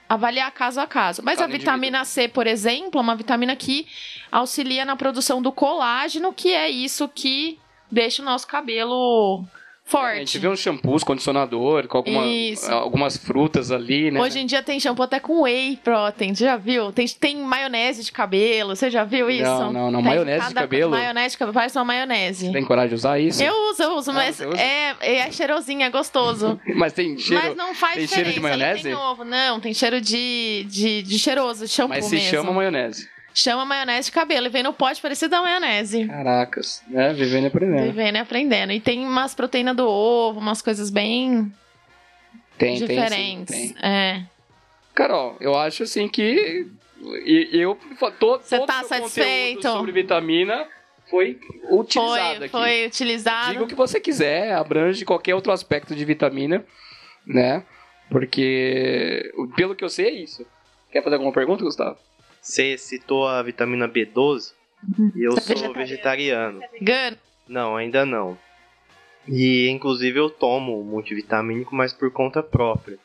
avaliar 0.09 0.51
caso 0.51 0.81
a 0.81 0.87
caso. 0.87 1.21
Mas 1.23 1.37
Cada 1.37 1.53
a 1.53 1.57
vitamina 1.57 2.03
C, 2.03 2.27
por 2.27 2.47
exemplo, 2.47 2.99
é 2.99 3.03
uma 3.03 3.15
vitamina 3.15 3.55
que 3.55 3.87
auxilia 4.31 4.83
na 4.83 4.95
produção 4.95 5.39
do 5.39 5.51
colágeno, 5.51 6.33
que 6.33 6.51
é 6.51 6.67
isso 6.67 7.07
que 7.07 7.59
deixa 7.91 8.23
o 8.23 8.25
nosso 8.25 8.47
cabelo 8.47 9.45
forte. 9.89 10.15
A 10.15 10.19
gente 10.19 10.37
vê 10.37 10.47
uns 10.47 10.59
shampoos, 10.59 11.03
condicionador, 11.03 11.87
com 11.87 11.97
alguma, 11.97 12.25
Isso. 12.25 12.71
algumas 12.71 13.17
frutas 13.17 13.71
ali, 13.71 14.11
né? 14.11 14.21
Hoje 14.21 14.39
em 14.39 14.45
dia 14.45 14.61
tem 14.61 14.79
shampoo 14.79 15.03
até 15.03 15.19
com 15.19 15.41
whey 15.41 15.77
protein, 15.83 16.33
você 16.35 16.45
já 16.45 16.55
viu? 16.57 16.91
Tem, 16.91 17.07
tem 17.07 17.37
maionese 17.37 18.03
de 18.03 18.11
cabelo, 18.11 18.75
você 18.75 18.89
já 18.89 19.03
viu 19.03 19.29
isso? 19.29 19.43
Não, 19.43 19.73
não, 19.73 19.91
não. 19.91 19.99
Tem 20.01 20.09
Maionese 20.09 20.47
de 20.49 20.53
cabelo? 20.53 20.91
Maionese 20.91 21.31
de 21.33 21.37
cabelo, 21.37 21.53
parece 21.53 21.77
uma 21.77 21.85
maionese. 21.85 22.51
Tem 22.51 22.63
coragem 22.65 22.89
de 22.89 22.95
usar 22.95 23.19
isso? 23.19 23.41
Eu 23.43 23.53
uso, 23.71 23.83
eu 23.83 23.91
uso, 23.97 24.11
Ah, 24.11 24.13
mas 24.13 24.35
você 24.35 24.45
usa? 24.45 24.61
é, 24.61 24.95
é 25.01 25.31
cheirosinho, 25.31 25.81
é 25.83 25.89
gostoso. 25.89 26.59
Mas 26.75 26.93
tem 26.93 27.17
cheiro. 27.17 27.43
mas 27.43 27.57
não 27.57 27.73
faz 27.73 27.95
tem 27.95 28.03
diferença. 28.05 28.15
cheiro 28.15 28.29
de 28.31 28.39
ali 28.47 28.59
maionese? 28.59 28.83
Tem 28.83 28.93
ovo. 28.95 29.23
Não, 29.25 29.59
tem 29.59 29.73
cheiro 29.73 29.99
de, 29.99 30.65
de, 30.69 31.01
de 31.03 31.19
cheiroso, 31.19 31.65
de 31.65 31.71
shampoo 31.71 31.89
Mas 31.95 32.05
se 32.05 32.15
mesmo. 32.15 32.29
chama 32.29 32.51
maionese. 32.53 33.07
Chama 33.39 33.63
maionese 33.63 34.07
de 34.07 34.11
cabelo 34.11 34.47
e 34.47 34.49
vem 34.49 34.63
no 34.63 34.73
pote 34.73 35.01
parecido 35.01 35.31
da 35.31 35.41
maionese. 35.41 36.05
Caracas, 36.05 36.83
né? 36.89 37.13
Vivendo 37.13 37.45
e 37.45 37.47
aprendendo. 37.47 37.83
Vivendo 37.83 38.15
e 38.15 38.19
aprendendo. 38.19 38.73
E 38.73 38.81
tem 38.81 39.05
umas 39.05 39.33
proteínas 39.33 39.77
do 39.77 39.87
ovo, 39.87 40.39
umas 40.39 40.61
coisas 40.61 40.89
bem 40.89 41.49
Tem, 42.57 42.77
tem, 42.77 42.79
sim, 42.79 42.85
diferentes. 42.87 43.55
tem. 43.55 43.75
É. 43.81 44.23
Carol, 44.93 45.37
eu 45.39 45.55
acho 45.57 45.83
assim 45.83 46.09
que 46.09 46.67
eu 47.53 47.77
todo, 48.19 48.43
Você 48.43 48.57
todo 48.57 48.67
tá 48.67 48.83
satisfeito? 48.83 49.61
sobre 49.61 49.93
vitamina 49.93 50.67
foi 51.09 51.39
utilizado 51.71 52.35
Foi, 52.35 52.35
aqui. 52.35 52.49
foi 52.49 52.85
utilizado. 52.87 53.51
Diga 53.53 53.63
o 53.63 53.67
que 53.67 53.75
você 53.75 54.01
quiser, 54.01 54.51
abrange 54.51 55.05
qualquer 55.05 55.33
outro 55.33 55.53
aspecto 55.53 55.95
de 55.95 56.03
vitamina, 56.03 56.65
né? 57.25 57.63
Porque 58.11 59.31
pelo 59.55 59.75
que 59.75 59.83
eu 59.85 59.89
sei 59.89 60.07
é 60.07 60.11
isso. 60.11 60.45
Quer 60.91 61.01
fazer 61.01 61.15
alguma 61.15 61.31
pergunta, 61.31 61.63
Gustavo? 61.63 61.97
Você 62.41 62.77
citou 62.77 63.27
a 63.27 63.41
vitamina 63.43 63.87
B12 63.87 64.53
e 65.15 65.23
eu 65.23 65.31
Você 65.33 65.53
é 65.53 65.57
sou 65.57 65.73
vegetariano. 65.73 66.59
vegetariano. 66.59 66.61
Vegano. 66.71 67.17
Não, 67.47 67.75
ainda 67.75 68.05
não. 68.05 68.37
E 69.27 69.67
inclusive 69.69 70.19
eu 70.19 70.29
tomo 70.29 70.83
multivitamínico, 70.83 71.75
mas 71.75 71.93
por 71.93 72.11
conta 72.11 72.41
própria. 72.41 72.97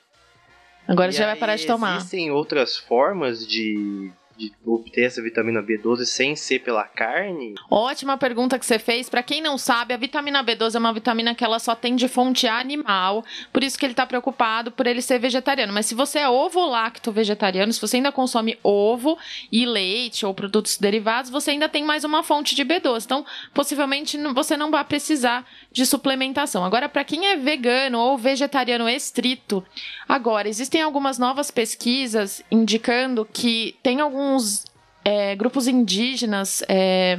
Agora 0.86 1.10
E 1.10 1.12
já 1.12 1.26
vai 1.26 1.36
parar 1.36 1.56
de 1.56 1.66
tomar. 1.66 1.96
Existem 1.96 2.30
outras 2.30 2.76
formas 2.76 3.46
de, 3.46 4.10
de 4.36 4.52
obter 4.64 5.04
essa 5.04 5.22
vitamina 5.22 5.62
B12 5.62 6.04
sem 6.04 6.34
ser 6.36 6.60
pela 6.60 6.84
carne? 6.84 7.54
Ótima 7.70 8.16
pergunta 8.16 8.58
que 8.58 8.66
você 8.66 8.78
fez. 8.78 9.08
Pra 9.08 9.22
quem 9.22 9.40
não 9.40 9.56
sabe, 9.56 9.94
a 9.94 9.96
vitamina 9.96 10.44
B12 10.44 10.74
é 10.74 10.78
uma 10.78 10.92
vitamina 10.92 11.34
que 11.34 11.44
ela 11.44 11.58
só 11.58 11.74
tem 11.74 11.96
de 11.96 12.08
fonte 12.08 12.46
animal, 12.46 13.24
por 13.52 13.62
isso 13.62 13.78
que 13.78 13.84
ele 13.84 13.94
tá 13.94 14.06
preocupado 14.06 14.70
por 14.70 14.86
ele 14.86 15.02
ser 15.02 15.18
vegetariano. 15.18 15.72
Mas 15.72 15.86
se 15.86 15.94
você 15.94 16.20
é 16.20 16.28
ovo-lacto 16.28 17.12
vegetariano, 17.12 17.72
se 17.72 17.80
você 17.80 17.96
ainda 17.96 18.12
consome 18.12 18.58
ovo 18.62 19.18
e 19.50 19.64
leite 19.66 20.26
ou 20.26 20.34
produtos 20.34 20.76
derivados, 20.78 21.30
você 21.30 21.52
ainda 21.52 21.68
tem 21.68 21.84
mais 21.84 22.04
uma 22.04 22.22
fonte 22.22 22.54
de 22.54 22.64
B12. 22.64 23.04
Então, 23.04 23.24
possivelmente 23.52 24.18
você 24.34 24.56
não 24.56 24.70
vai 24.70 24.84
precisar 24.84 25.46
de 25.74 25.84
suplementação. 25.84 26.64
Agora, 26.64 26.88
pra 26.88 27.02
quem 27.02 27.26
é 27.26 27.36
vegano 27.36 27.98
ou 27.98 28.16
vegetariano 28.16 28.88
estrito, 28.88 29.62
agora 30.08 30.48
existem 30.48 30.80
algumas 30.80 31.18
novas 31.18 31.50
pesquisas 31.50 32.40
indicando 32.48 33.28
que 33.30 33.74
tem 33.82 34.00
alguns 34.00 34.64
é, 35.04 35.34
grupos 35.34 35.66
indígenas, 35.66 36.62
é, 36.68 37.18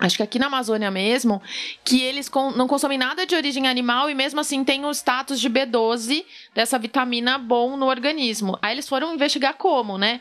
acho 0.00 0.16
que 0.16 0.24
aqui 0.24 0.40
na 0.40 0.46
Amazônia 0.46 0.90
mesmo, 0.90 1.40
que 1.84 2.02
eles 2.02 2.28
não 2.56 2.66
consomem 2.66 2.98
nada 2.98 3.24
de 3.24 3.36
origem 3.36 3.68
animal 3.68 4.10
e 4.10 4.14
mesmo 4.14 4.40
assim 4.40 4.64
tem 4.64 4.84
o 4.84 4.90
status 4.90 5.38
de 5.38 5.48
B12 5.48 6.24
dessa 6.52 6.80
vitamina 6.80 7.38
bom 7.38 7.76
no 7.76 7.86
organismo. 7.86 8.58
Aí 8.60 8.74
eles 8.74 8.88
foram 8.88 9.14
investigar 9.14 9.54
como, 9.54 9.96
né? 9.96 10.20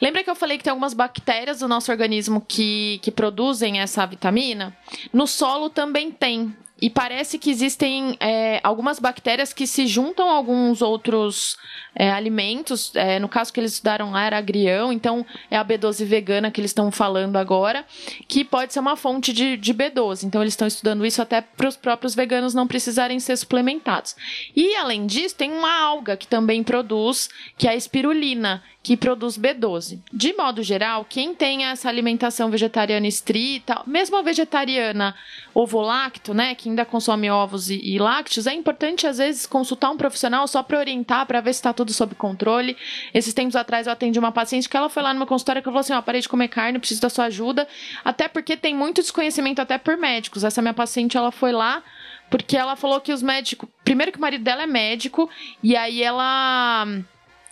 Lembra 0.00 0.22
que 0.22 0.30
eu 0.30 0.36
falei 0.36 0.56
que 0.56 0.62
tem 0.62 0.70
algumas 0.70 0.94
bactérias 0.94 1.58
do 1.58 1.66
nosso 1.66 1.90
organismo 1.90 2.40
que, 2.40 3.00
que 3.02 3.10
produzem 3.10 3.80
essa 3.80 4.06
vitamina? 4.06 4.76
No 5.12 5.26
solo 5.26 5.68
também 5.68 6.12
tem. 6.12 6.56
E 6.82 6.90
parece 6.90 7.38
que 7.38 7.48
existem 7.48 8.16
é, 8.18 8.58
algumas 8.60 8.98
bactérias 8.98 9.52
que 9.52 9.68
se 9.68 9.86
juntam 9.86 10.28
a 10.28 10.34
alguns 10.34 10.82
outros 10.82 11.56
é, 11.94 12.10
alimentos. 12.10 12.90
É, 12.96 13.20
no 13.20 13.28
caso 13.28 13.52
que 13.52 13.60
eles 13.60 13.74
estudaram 13.74 14.10
lá 14.10 14.24
era 14.26 14.36
agrião, 14.36 14.92
então 14.92 15.24
é 15.48 15.56
a 15.56 15.64
B12 15.64 16.04
vegana 16.04 16.50
que 16.50 16.60
eles 16.60 16.72
estão 16.72 16.90
falando 16.90 17.36
agora, 17.36 17.86
que 18.26 18.44
pode 18.44 18.72
ser 18.72 18.80
uma 18.80 18.96
fonte 18.96 19.32
de, 19.32 19.56
de 19.56 19.72
B12. 19.72 20.24
Então 20.24 20.42
eles 20.42 20.54
estão 20.54 20.66
estudando 20.66 21.06
isso 21.06 21.22
até 21.22 21.40
para 21.40 21.68
os 21.68 21.76
próprios 21.76 22.16
veganos 22.16 22.52
não 22.52 22.66
precisarem 22.66 23.20
ser 23.20 23.36
suplementados. 23.36 24.16
E 24.56 24.74
além 24.74 25.06
disso, 25.06 25.36
tem 25.36 25.52
uma 25.52 25.72
alga 25.72 26.16
que 26.16 26.26
também 26.26 26.64
produz, 26.64 27.30
que 27.56 27.68
é 27.68 27.70
a 27.70 27.76
espirulina, 27.76 28.60
que 28.82 28.96
produz 28.96 29.38
B12. 29.38 30.00
De 30.12 30.32
modo 30.34 30.62
geral, 30.62 31.06
quem 31.08 31.34
tem 31.34 31.64
essa 31.66 31.88
alimentação 31.88 32.50
vegetariana 32.50 33.06
estrita, 33.06 33.80
mesmo 33.86 34.16
a 34.16 34.22
vegetariana 34.22 35.14
ovo-lacto, 35.54 36.34
né, 36.34 36.54
que 36.54 36.68
ainda 36.68 36.84
consome 36.84 37.30
ovos 37.30 37.70
e, 37.70 37.80
e 37.82 37.98
lácteos, 37.98 38.46
é 38.46 38.54
importante 38.54 39.06
às 39.06 39.18
vezes 39.18 39.46
consultar 39.46 39.90
um 39.90 39.96
profissional 39.96 40.48
só 40.48 40.62
para 40.62 40.78
orientar, 40.78 41.26
para 41.26 41.40
ver 41.40 41.52
se 41.52 41.60
está 41.60 41.72
tudo 41.72 41.92
sob 41.92 42.14
controle. 42.14 42.76
Esses 43.14 43.32
tempos 43.32 43.54
atrás 43.54 43.86
eu 43.86 43.92
atendi 43.92 44.18
uma 44.18 44.32
paciente 44.32 44.68
que 44.68 44.76
ela 44.76 44.88
foi 44.88 45.02
lá 45.02 45.12
no 45.12 45.20
meu 45.20 45.28
consultório 45.28 45.62
que 45.62 45.66
falou 45.66 45.80
assim: 45.80 45.92
ó, 45.92 46.02
parei 46.02 46.20
de 46.20 46.28
comer 46.28 46.48
carne, 46.48 46.78
preciso 46.78 47.00
da 47.00 47.10
sua 47.10 47.26
ajuda. 47.26 47.68
Até 48.04 48.26
porque 48.26 48.56
tem 48.56 48.74
muito 48.74 49.00
desconhecimento 49.00 49.60
até 49.60 49.78
por 49.78 49.96
médicos. 49.96 50.42
Essa 50.42 50.60
minha 50.60 50.74
paciente, 50.74 51.16
ela 51.16 51.30
foi 51.30 51.52
lá 51.52 51.82
porque 52.32 52.56
ela 52.56 52.76
falou 52.76 52.98
que 52.98 53.12
os 53.12 53.22
médicos. 53.22 53.68
Primeiro 53.84 54.10
que 54.10 54.16
o 54.16 54.20
marido 54.20 54.42
dela 54.42 54.62
é 54.62 54.66
médico, 54.66 55.28
e 55.62 55.76
aí 55.76 56.02
ela. 56.02 56.86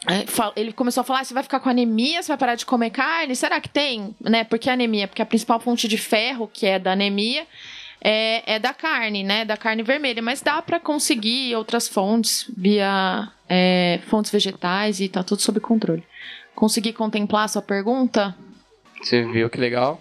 É, 0.06 0.24
Ele 0.60 0.72
começou 0.72 1.02
a 1.02 1.04
falar: 1.04 1.20
"Ah, 1.20 1.24
você 1.24 1.34
vai 1.34 1.42
ficar 1.42 1.60
com 1.60 1.68
anemia, 1.68 2.22
você 2.22 2.28
vai 2.28 2.38
parar 2.38 2.54
de 2.54 2.64
comer 2.64 2.90
carne? 2.90 3.36
Será 3.36 3.60
que 3.60 3.68
tem? 3.68 4.14
Né? 4.20 4.44
Por 4.44 4.58
que 4.58 4.70
anemia? 4.70 5.06
Porque 5.06 5.22
a 5.22 5.26
principal 5.26 5.60
fonte 5.60 5.86
de 5.86 5.98
ferro, 5.98 6.50
que 6.52 6.66
é 6.66 6.78
da 6.78 6.92
anemia, 6.92 7.46
é, 8.00 8.54
é 8.54 8.58
da 8.58 8.72
carne, 8.72 9.22
né? 9.22 9.44
Da 9.44 9.56
carne 9.56 9.82
vermelha. 9.82 10.22
Mas 10.22 10.40
dá 10.40 10.60
pra 10.62 10.80
conseguir 10.80 11.54
outras 11.54 11.86
fontes 11.86 12.50
via 12.56 13.30
é, 13.48 14.00
fontes 14.06 14.30
vegetais 14.30 15.00
e 15.00 15.08
tá 15.08 15.22
tudo 15.22 15.42
sob 15.42 15.60
controle. 15.60 16.02
Consegui 16.54 16.92
contemplar 16.92 17.44
a 17.44 17.48
sua 17.48 17.62
pergunta? 17.62 18.34
Você 19.02 19.22
viu 19.22 19.48
que 19.48 19.58
legal? 19.58 20.00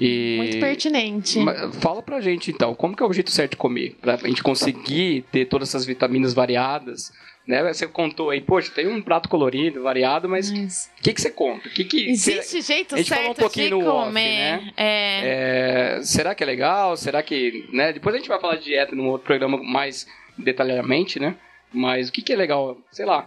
E... 0.00 0.36
Muito 0.38 0.60
pertinente. 0.60 1.38
Fala 1.80 2.02
pra 2.02 2.20
gente 2.20 2.50
então, 2.50 2.74
como 2.74 2.96
que 2.96 3.02
é 3.02 3.06
o 3.06 3.12
jeito 3.12 3.30
certo 3.30 3.52
de 3.52 3.56
comer? 3.56 3.96
Pra 4.00 4.16
gente 4.16 4.42
conseguir 4.42 5.24
ter 5.30 5.46
todas 5.46 5.68
essas 5.68 5.84
vitaminas 5.84 6.34
variadas, 6.34 7.12
né? 7.46 7.62
Você 7.72 7.86
contou 7.86 8.30
aí, 8.30 8.40
poxa, 8.40 8.72
tem 8.72 8.86
um 8.86 9.02
prato 9.02 9.28
colorido, 9.28 9.82
variado, 9.82 10.28
mas 10.28 10.50
o 10.50 10.54
Mas 10.54 10.90
que, 11.02 11.12
que 11.12 11.20
você 11.20 11.30
conta? 11.30 11.68
Que 11.68 11.84
que, 11.84 12.10
existe 12.10 12.60
jeito 12.60 12.94
a 12.94 12.98
gente 12.98 13.08
falou 13.08 13.24
um 13.24 13.26
certo 13.26 13.40
pouquinho 13.40 13.66
de 13.66 13.70
no 13.72 13.86
off, 13.88 14.06
comer. 14.06 14.38
né? 14.38 14.72
É. 14.76 15.96
É, 15.98 16.02
será 16.02 16.34
que 16.34 16.42
é 16.42 16.46
legal? 16.46 16.96
Será 16.96 17.22
que. 17.22 17.68
Né? 17.72 17.92
Depois 17.92 18.14
a 18.14 18.18
gente 18.18 18.28
vai 18.28 18.40
falar 18.40 18.56
de 18.56 18.64
dieta 18.64 18.94
num 18.94 19.08
outro 19.08 19.26
programa 19.26 19.60
mais 19.62 20.06
detalhadamente, 20.38 21.18
né? 21.18 21.34
Mas 21.72 22.08
o 22.08 22.12
que, 22.12 22.22
que 22.22 22.32
é 22.32 22.36
legal? 22.36 22.76
Sei 22.90 23.04
lá. 23.04 23.26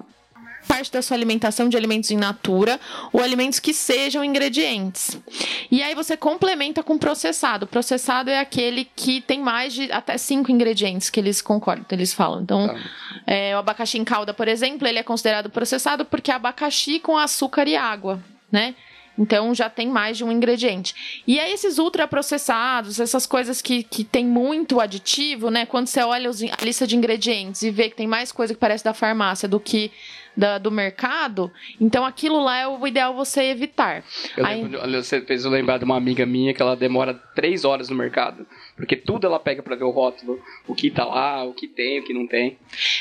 Parte 0.68 0.92
da 0.92 1.02
sua 1.02 1.16
alimentação 1.16 1.70
de 1.70 1.78
alimentos 1.78 2.10
in 2.12 2.18
natura 2.18 2.80
ou 3.14 3.22
alimentos 3.22 3.60
que 3.60 3.74
sejam 3.74 4.24
ingredientes. 4.24 5.18
E 5.72 5.82
aí 5.84 5.94
você 5.94 6.18
complementa 6.18 6.82
com 6.84 6.98
processado. 6.98 7.68
Processado 7.68 8.30
é 8.30 8.40
aquele 8.40 8.86
que 8.96 9.22
tem 9.22 9.40
mais 9.40 9.74
de 9.74 9.92
até 9.92 10.18
cinco 10.18 10.52
ingredientes 10.52 11.10
que 11.10 11.20
eles 11.20 11.42
concordam, 11.42 11.86
eles 11.92 12.14
falam. 12.14 12.42
Então, 12.42 12.68
Tá. 12.68 12.76
é, 13.28 13.56
o 13.56 13.60
abacaxi 13.60 13.98
em 13.98 14.04
calda, 14.04 14.34
por 14.34 14.48
exemplo, 14.48 14.88
ele 14.88 15.00
é 15.00 15.04
considerado 15.04 15.50
processado 15.50 16.04
porque 16.06 16.32
é 16.32 16.34
abacaxi 16.34 17.00
com 17.00 17.18
açúcar 17.18 17.68
e 17.68 17.76
água, 17.76 18.20
né? 18.52 18.76
Então 19.18 19.54
já 19.56 19.70
tem 19.70 19.88
mais 19.90 20.18
de 20.18 20.24
um 20.24 20.32
ingrediente. 20.32 21.22
E 21.26 21.40
aí, 21.40 21.54
esses 21.54 21.78
ultraprocessados, 21.78 23.00
essas 23.00 23.26
coisas 23.26 23.62
que, 23.62 23.84
que 23.84 24.04
tem 24.04 24.26
muito 24.26 24.80
aditivo, 24.80 25.50
né? 25.50 25.66
Quando 25.66 25.88
você 25.88 26.02
olha 26.02 26.30
os- 26.30 26.42
a 26.44 26.58
lista 26.64 26.86
de 26.88 26.96
ingredientes 26.96 27.62
e 27.62 27.72
vê 27.72 27.90
que 27.90 27.96
tem 27.96 28.08
mais 28.08 28.32
coisa 28.32 28.54
que 28.54 28.60
parece 28.60 28.84
da 28.84 28.94
farmácia 28.94 29.48
do 29.48 29.60
que 29.60 29.92
da- 30.38 30.58
do 30.58 30.70
mercado, 30.70 31.50
então 31.80 32.04
aquilo 32.06 32.44
lá 32.44 32.58
é 32.58 32.68
o 32.68 32.86
ideal 32.86 33.14
você 33.16 33.44
evitar. 33.44 34.04
Eu 34.36 34.46
Aí- 34.46 34.62
lembro 34.64 34.82
você 35.02 35.22
fez 35.22 35.46
eu 35.46 35.52
lembrar 35.52 35.78
de 35.78 35.86
uma 35.86 35.96
amiga 35.96 36.26
minha 36.26 36.54
que 36.54 36.62
ela 36.62 36.76
demora 36.76 37.14
três 37.14 37.64
horas 37.64 37.88
no 37.90 37.96
mercado. 37.96 38.46
Porque 38.76 38.96
tudo 38.96 39.26
ela 39.26 39.40
pega 39.40 39.64
pra 39.64 39.76
ver 39.76 39.86
o 39.86 39.90
rótulo. 39.90 40.40
O 40.68 40.76
que 40.76 40.92
tá 40.92 41.06
lá, 41.06 41.44
o 41.44 41.54
que 41.54 41.68
tem, 41.68 42.00
o 42.00 42.04
que 42.04 42.14
não 42.14 42.28
tem. 42.28 42.58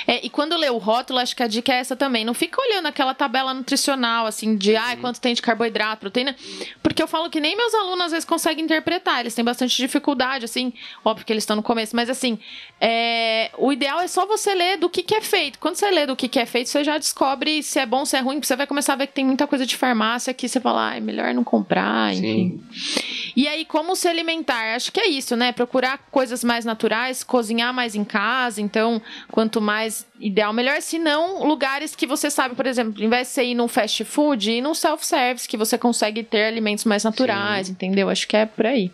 É, 0.06 0.24
e 0.24 0.30
quando 0.30 0.56
lê 0.56 0.70
o 0.70 0.78
rótulo, 0.78 1.18
acho 1.18 1.34
que 1.34 1.42
a 1.42 1.46
dica 1.46 1.72
é 1.72 1.78
essa 1.78 1.96
também. 1.96 2.24
Não 2.24 2.34
fica 2.34 2.60
olhando 2.60 2.86
aquela 2.86 3.12
tabela 3.12 3.52
nutricional, 3.52 4.26
assim, 4.26 4.56
de 4.56 4.76
ai, 4.76 4.96
quanto 4.96 5.20
tem 5.20 5.34
de 5.34 5.42
carboidrato, 5.42 6.00
proteína. 6.00 6.36
Porque 6.82 7.02
eu 7.02 7.08
falo 7.08 7.28
que 7.28 7.40
nem 7.40 7.56
meus 7.56 7.74
alunos 7.74 8.06
às 8.06 8.12
vezes 8.12 8.24
conseguem 8.24 8.64
interpretar. 8.64 9.20
Eles 9.20 9.34
têm 9.34 9.44
bastante 9.44 9.76
dificuldade, 9.76 10.44
assim. 10.44 10.72
Óbvio 11.04 11.26
que 11.26 11.32
eles 11.32 11.42
estão 11.42 11.56
no 11.56 11.62
começo, 11.62 11.96
mas 11.96 12.08
assim, 12.08 12.38
é, 12.80 13.50
o 13.58 13.72
ideal 13.72 14.00
é 14.00 14.06
só 14.06 14.26
você 14.26 14.54
ler 14.54 14.76
do 14.78 14.88
que, 14.88 15.02
que 15.02 15.14
é 15.14 15.20
feito. 15.20 15.58
Quando 15.58 15.74
você 15.76 15.90
lê 15.90 16.06
do 16.06 16.14
que, 16.14 16.28
que 16.28 16.38
é 16.38 16.46
feito, 16.46 16.68
você 16.68 16.84
já 16.84 16.96
descobre 16.98 17.34
descobre 17.34 17.62
se 17.62 17.78
é 17.78 17.86
bom, 17.86 18.04
se 18.04 18.16
é 18.16 18.20
ruim, 18.20 18.36
porque 18.36 18.46
você 18.46 18.56
vai 18.56 18.66
começar 18.66 18.94
a 18.94 18.96
ver 18.96 19.06
que 19.06 19.14
tem 19.14 19.24
muita 19.24 19.46
coisa 19.46 19.66
de 19.66 19.76
farmácia 19.76 20.34
que 20.34 20.48
você 20.48 20.60
fala, 20.60 20.90
ah, 20.90 20.96
é 20.96 21.00
melhor 21.00 21.32
não 21.34 21.44
comprar, 21.44 22.12
enfim. 22.14 22.60
Sim. 22.72 23.23
E 23.36 23.48
aí, 23.48 23.64
como 23.64 23.96
se 23.96 24.06
alimentar? 24.06 24.74
Acho 24.74 24.92
que 24.92 25.00
é 25.00 25.08
isso, 25.08 25.34
né? 25.36 25.52
Procurar 25.52 25.98
coisas 26.10 26.44
mais 26.44 26.64
naturais, 26.64 27.24
cozinhar 27.24 27.74
mais 27.74 27.94
em 27.94 28.04
casa. 28.04 28.60
Então, 28.60 29.02
quanto 29.30 29.60
mais 29.60 30.06
ideal, 30.20 30.52
melhor. 30.52 30.80
Se 30.80 30.98
não, 30.98 31.44
lugares 31.44 31.96
que 31.96 32.06
você 32.06 32.30
sabe, 32.30 32.54
por 32.54 32.66
exemplo, 32.66 33.02
em 33.02 33.08
vez 33.08 33.28
de 33.28 33.34
você 33.34 33.44
ir 33.44 33.54
num 33.54 33.68
fast 33.68 34.04
food, 34.04 34.50
ir 34.50 34.60
num 34.60 34.74
self-service, 34.74 35.48
que 35.48 35.56
você 35.56 35.76
consegue 35.76 36.22
ter 36.22 36.44
alimentos 36.44 36.84
mais 36.84 37.02
naturais, 37.02 37.68
entendeu? 37.68 38.08
Acho 38.08 38.28
que 38.28 38.36
é 38.36 38.46
por 38.46 38.66
aí. 38.66 38.90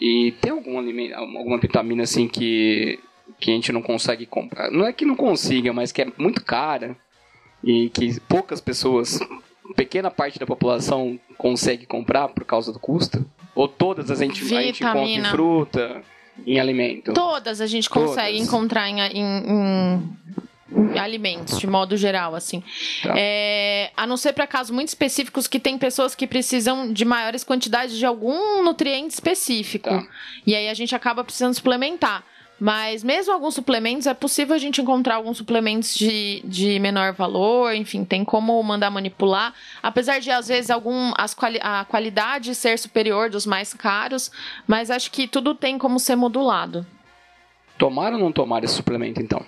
E 0.00 0.34
tem 0.40 0.50
algum 0.50 0.78
alimento, 0.78 1.14
alguma 1.14 1.58
vitamina 1.58 2.04
assim 2.04 2.26
que, 2.26 2.98
que 3.38 3.50
a 3.50 3.54
gente 3.54 3.70
não 3.70 3.82
consegue 3.82 4.26
comprar? 4.26 4.70
Não 4.70 4.86
é 4.86 4.92
que 4.92 5.04
não 5.04 5.14
consiga, 5.14 5.72
mas 5.72 5.92
que 5.92 6.02
é 6.02 6.12
muito 6.16 6.44
cara 6.44 6.96
e 7.62 7.90
que 7.90 8.18
poucas 8.22 8.60
pessoas, 8.60 9.20
pequena 9.76 10.10
parte 10.10 10.38
da 10.38 10.46
população 10.46 11.20
consegue 11.36 11.84
comprar 11.86 12.28
por 12.28 12.44
causa 12.44 12.72
do 12.72 12.78
custo? 12.78 13.24
Ou 13.54 13.68
todas 13.68 14.10
a 14.10 14.14
gente, 14.14 14.42
a 14.54 14.62
gente 14.62 14.82
encontra 14.82 15.02
em 15.04 15.24
fruta, 15.24 16.02
em 16.46 16.58
alimento? 16.60 17.12
Todas 17.12 17.60
a 17.60 17.66
gente 17.66 17.88
consegue 17.90 18.32
Todas. 18.38 18.48
encontrar 18.48 18.88
em, 18.88 19.00
em- 19.00 19.42
em- 19.50 20.16
em 20.94 20.98
alimentos, 20.98 21.58
de 21.58 21.66
modo 21.66 21.96
geral, 21.96 22.34
assim. 22.34 22.62
Tá. 23.02 23.12
É, 23.16 23.90
a 23.96 24.06
não 24.06 24.16
ser 24.16 24.32
para 24.32 24.46
casos 24.46 24.70
muito 24.70 24.88
específicos 24.88 25.46
que 25.48 25.58
tem 25.58 25.76
pessoas 25.76 26.14
que 26.14 26.26
precisam 26.26 26.92
de 26.92 27.04
maiores 27.04 27.42
quantidades 27.42 27.96
de 27.96 28.06
algum 28.06 28.62
nutriente 28.62 29.12
específico. 29.12 29.88
Tá. 29.90 30.06
E 30.46 30.54
aí 30.54 30.68
a 30.68 30.74
gente 30.74 30.94
acaba 30.94 31.24
precisando 31.24 31.54
suplementar. 31.54 32.24
Mas 32.60 33.02
mesmo 33.02 33.32
alguns 33.32 33.54
suplementos, 33.54 34.06
é 34.06 34.12
possível 34.12 34.54
a 34.54 34.58
gente 34.58 34.82
encontrar 34.82 35.14
alguns 35.14 35.38
suplementos 35.38 35.94
de, 35.94 36.42
de 36.44 36.78
menor 36.78 37.14
valor, 37.14 37.74
enfim, 37.74 38.04
tem 38.04 38.22
como 38.22 38.62
mandar 38.62 38.90
manipular. 38.90 39.54
Apesar 39.82 40.20
de, 40.20 40.30
às 40.30 40.48
vezes, 40.48 40.70
algum, 40.70 41.12
as 41.16 41.32
quali 41.32 41.58
a 41.62 41.86
qualidade 41.86 42.54
ser 42.54 42.78
superior 42.78 43.30
dos 43.30 43.46
mais 43.46 43.72
caros, 43.72 44.30
mas 44.66 44.90
acho 44.90 45.10
que 45.10 45.26
tudo 45.26 45.54
tem 45.54 45.78
como 45.78 45.98
ser 45.98 46.16
modulado. 46.16 46.86
Tomar 47.78 48.12
ou 48.12 48.18
não 48.18 48.30
tomar 48.30 48.62
esse 48.62 48.74
suplemento, 48.74 49.22
então? 49.22 49.42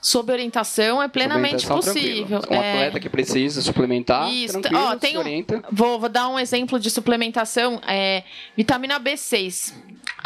Sob 0.00 0.30
orientação 0.30 1.02
é 1.02 1.08
plenamente 1.08 1.66
possível. 1.66 2.40
Um 2.50 2.54
É. 2.54 2.72
atleta 2.72 3.00
que 3.00 3.08
precisa 3.08 3.60
suplementar, 3.62 4.30
Isso, 4.32 4.60
ó, 4.72 4.94
tem 4.94 5.18
um-. 5.18 5.62
Vou, 5.72 5.98
vou 5.98 6.08
dar 6.08 6.28
um 6.28 6.38
exemplo 6.38 6.78
de 6.78 6.90
suplementação. 6.90 7.80
É, 7.86 8.22
vitamina 8.56 9.00
B6. 9.00 9.72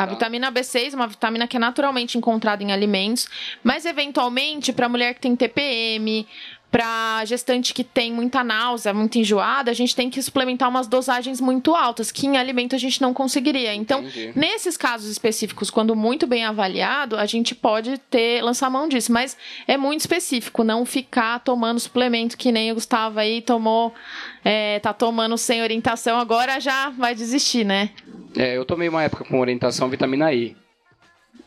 A 0.02 0.06
Tá. 0.06 0.12
vitamina 0.14 0.50
B6 0.50 0.92
é 0.92 0.96
uma 0.96 1.06
vitamina 1.06 1.46
que 1.46 1.56
é 1.56 1.60
naturalmente 1.60 2.18
encontrada 2.18 2.62
em 2.62 2.72
alimentos, 2.72 3.28
mas 3.62 3.84
eventualmente 3.84 4.72
para 4.72 4.88
mulher 4.88 5.14
que 5.14 5.20
tem 5.20 5.36
TPM, 5.36 6.26
para 6.72 7.22
gestante 7.26 7.74
que 7.74 7.84
tem 7.84 8.10
muita 8.10 8.42
náusea, 8.42 8.94
muito 8.94 9.18
enjoada, 9.18 9.70
a 9.70 9.74
gente 9.74 9.94
tem 9.94 10.08
que 10.08 10.22
suplementar 10.22 10.70
umas 10.70 10.86
dosagens 10.86 11.38
muito 11.38 11.76
altas, 11.76 12.10
que 12.10 12.26
em 12.26 12.38
alimento 12.38 12.74
a 12.74 12.78
gente 12.78 13.02
não 13.02 13.12
conseguiria. 13.12 13.74
Então, 13.74 14.00
Entendi. 14.00 14.32
nesses 14.34 14.74
casos 14.78 15.10
específicos, 15.10 15.68
quando 15.68 15.94
muito 15.94 16.26
bem 16.26 16.46
avaliado, 16.46 17.18
a 17.18 17.26
gente 17.26 17.54
pode 17.54 17.98
ter 17.98 18.42
lançar 18.42 18.70
mão 18.70 18.88
disso, 18.88 19.12
mas 19.12 19.36
é 19.68 19.76
muito 19.76 20.00
específico, 20.00 20.64
não 20.64 20.86
ficar 20.86 21.40
tomando 21.40 21.78
suplemento 21.78 22.38
que 22.38 22.50
nem 22.50 22.72
o 22.72 22.74
Gustavo 22.74 23.20
aí 23.20 23.42
tomou, 23.42 23.92
é, 24.42 24.78
tá 24.80 24.94
tomando 24.94 25.36
sem 25.36 25.62
orientação, 25.62 26.18
agora 26.18 26.58
já 26.58 26.88
vai 26.88 27.14
desistir, 27.14 27.64
né? 27.64 27.90
É, 28.34 28.56
eu 28.56 28.64
tomei 28.64 28.88
uma 28.88 29.02
época 29.02 29.24
com 29.24 29.38
orientação 29.38 29.90
vitamina 29.90 30.32
E. 30.32 30.56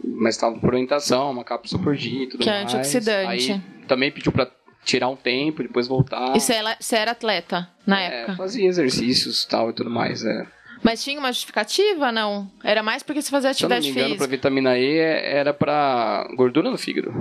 Mas 0.04 0.36
estava 0.36 0.56
por 0.60 0.70
orientação, 0.70 1.32
uma 1.32 1.44
cápsula 1.44 1.82
por 1.82 1.96
dia 1.96 2.26
e 2.26 2.30
tudo 2.30 2.44
Que 2.44 2.50
é 2.50 2.62
mais. 2.62 2.66
antioxidante. 2.66 3.52
Aí 3.54 3.62
também 3.88 4.12
pediu 4.12 4.32
pra 4.32 4.46
tirar 4.86 5.10
um 5.10 5.16
tempo, 5.16 5.64
depois 5.64 5.88
voltar. 5.88 6.36
E 6.36 6.40
você 6.40 6.54
era, 6.54 6.78
você 6.80 6.96
era 6.96 7.12
atleta 7.12 7.68
na 7.86 8.02
É, 8.02 8.06
época. 8.22 8.36
fazia 8.38 8.68
exercícios 8.68 9.44
e 9.44 9.48
tal 9.50 9.70
e 9.70 9.74
tudo 9.74 9.90
mais. 9.90 10.24
É. 10.24 10.46
Mas 10.84 11.04
tinha 11.04 11.20
uma 11.20 11.32
justificativa, 11.34 12.12
não? 12.12 12.50
Era 12.64 12.84
mais 12.84 13.02
porque 13.04 13.22
você 13.22 13.30
fazia 13.32 13.54
Se 13.54 13.64
eu 13.64 13.70
não 13.70 13.76
me 13.76 13.80
atividade 13.80 14.06
engano, 14.08 14.18
pra 14.18 14.26
física. 14.28 14.38
vitamina 14.50 14.78
E 14.78 14.98
é- 14.98 15.38
era 15.38 15.54
pra 15.54 16.28
gordura 16.36 16.70
no 16.70 16.78
fígado. 16.78 17.12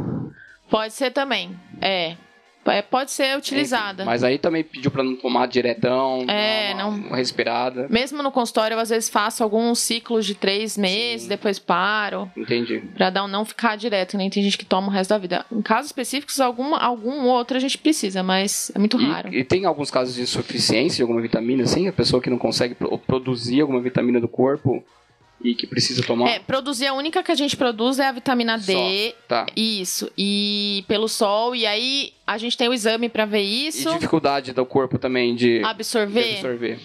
Pode 0.71 0.93
ser 0.93 1.11
também. 1.11 1.59
É. 1.81 2.17
É, 2.67 2.83
Pode 2.83 3.11
ser 3.11 3.37
utilizada. 3.37 4.03
Enfim, 4.03 4.11
mas 4.11 4.23
aí 4.25 4.39
também 4.39 4.63
pediu 4.65 4.91
pra 4.91 5.03
não 5.03 5.17
tomar 5.17 5.47
diretão, 5.47 6.25
É, 6.29 6.73
uma, 6.75 6.83
não- 6.83 6.91
uma 6.91 7.17
respirada. 7.17 7.87
Mesmo 7.91 8.23
no 8.23 8.31
consultório, 8.33 8.75
eu 8.75 8.79
às 8.79 8.91
vezes 8.91 9.09
faço 9.09 9.43
alguns 9.43 9.79
ciclos 9.81 10.25
de 10.27 10.35
três 10.35 10.77
meses, 10.79 11.23
Sim. 11.23 11.29
depois 11.29 11.59
paro. 11.59 12.31
Entendi. 12.37 12.83
Pra 12.97 13.11
dar, 13.11 13.25
um 13.25 13.29
não 13.29 13.45
ficar 13.45 13.77
direto, 13.77 14.17
nem 14.17 14.31
tem 14.31 14.43
gente 14.43 14.57
que 14.59 14.65
toma 14.65 14.89
o 14.89 14.91
resto 14.91 15.11
da 15.11 15.19
vida. 15.19 15.45
Em 15.51 15.63
casos 15.63 15.87
específicos, 15.87 16.41
algum, 16.41 16.75
algum 16.75 17.27
outro 17.27 17.57
a 17.57 17.61
gente 17.61 17.77
precisa, 17.79 18.23
mas 18.23 18.71
é 18.75 18.79
muito 18.79 18.97
raro. 18.97 19.33
E, 19.33 19.39
e 19.41 19.45
tem 19.45 19.65
alguns 19.65 19.91
casos 19.91 20.15
de 20.15 20.23
insuficiência 20.23 20.97
de 20.97 21.03
alguma 21.03 21.21
vitamina, 21.21 21.65
assim? 21.65 21.89
A 21.89 21.93
pessoa 21.93 22.23
que 22.23 22.31
não 22.31 22.39
consegue 22.39 22.75
pro- 22.75 22.97
produzir 22.99 23.61
alguma 23.61 23.81
vitamina 23.81 24.21
do 24.21 24.29
corpo 24.29 24.83
e 25.45 25.55
que 25.55 25.67
precisa 25.67 26.03
tomar? 26.03 26.29
É, 26.29 26.39
produzir, 26.41 26.87
a 26.87 26.95
única 26.95 27.23
que 27.23 27.31
a 27.31 27.35
gente 27.35 27.57
produz 27.57 27.99
é 28.01 28.09
a 28.09 28.13
vitamina 28.13 28.59
D. 28.59 28.73
Só, 28.73 29.17
tá. 29.29 29.47
Isso. 29.55 30.11
E 30.19 30.85
pelo 30.89 31.07
sol. 31.07 31.55
E 31.55 31.67
aí 31.67 32.13
a 32.27 32.39
gente 32.39 32.57
tem 32.57 32.69
o 32.69 32.75
exame 32.75 33.09
pra 33.09 33.25
ver 33.25 33.43
isso. 33.43 33.89
E 33.89 33.95
dificuldade 33.95 34.53
do 34.53 34.67
corpo 34.67 34.99
também 34.99 35.35
de 35.35 35.45
de 35.45 35.65
Absorver. 35.65 36.81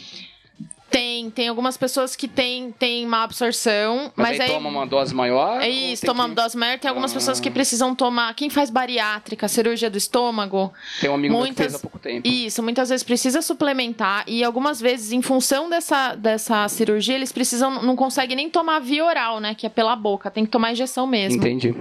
Tem, 0.90 1.30
tem 1.30 1.48
algumas 1.48 1.78
pessoas 1.78 2.16
que 2.16 2.28
têm 2.28 2.72
tem 2.72 3.06
má 3.06 3.24
absorção, 3.24 4.12
Mas, 4.16 4.30
mas, 4.30 4.40
aí, 4.40 4.48
aí. 4.48 4.54
toma 4.54 4.70
uma 4.70 4.86
dose 4.88 5.14
maior? 5.14 5.62
É 5.62 5.70
isso, 5.70 6.06
toma 6.06 6.28
que- 6.28 6.36
dose 6.36 6.58
maior. 6.58 6.80
Tem 6.80 6.90
algumas 6.90 7.12
Ah. 7.12 7.16
pessoas 7.16 7.40
que 7.40 7.52
precisam 7.52 7.94
tomar. 7.94 8.34
Quem 8.34 8.50
faz 8.50 8.70
bariátrica, 8.70 9.48
cirurgia 9.48 9.90
do 9.90 9.98
estômago, 9.98 10.74
Tem 11.00 11.10
um 11.10 11.14
amigo 11.16 11.34
meu 11.34 11.42
que 11.44 11.48
muitas- 11.50 11.66
fez 11.68 11.76
há 11.76 11.80
pouco 11.80 12.00
tempo. 12.00 12.28
Isso, 12.28 12.64
muitas 12.64 12.90
vezes 12.90 13.04
precisa 13.04 13.42
suplementar 13.42 14.24
e 14.28 14.44
algumas 14.44 14.80
vezes, 14.82 15.12
em 15.12 15.22
função 15.22 15.70
dessa, 15.70 16.16
dessa 16.16 16.68
cirurgia, 16.68 17.16
eles 17.16 17.32
precisam, 17.32 17.82
não 17.84 17.96
conseguem 17.96 18.36
nem 18.36 18.50
tomar 18.50 18.80
via 18.80 19.06
oral, 19.06 19.40
né? 19.40 19.54
Que 19.56 19.66
é 19.66 19.70
pela 19.70 19.96
boca, 19.96 20.32
tem 20.32 20.44
que 20.46 20.52
tomar 20.52 20.72
injeção 20.72 21.06
mesmo. 21.06 21.38
Entendi. 21.40 21.74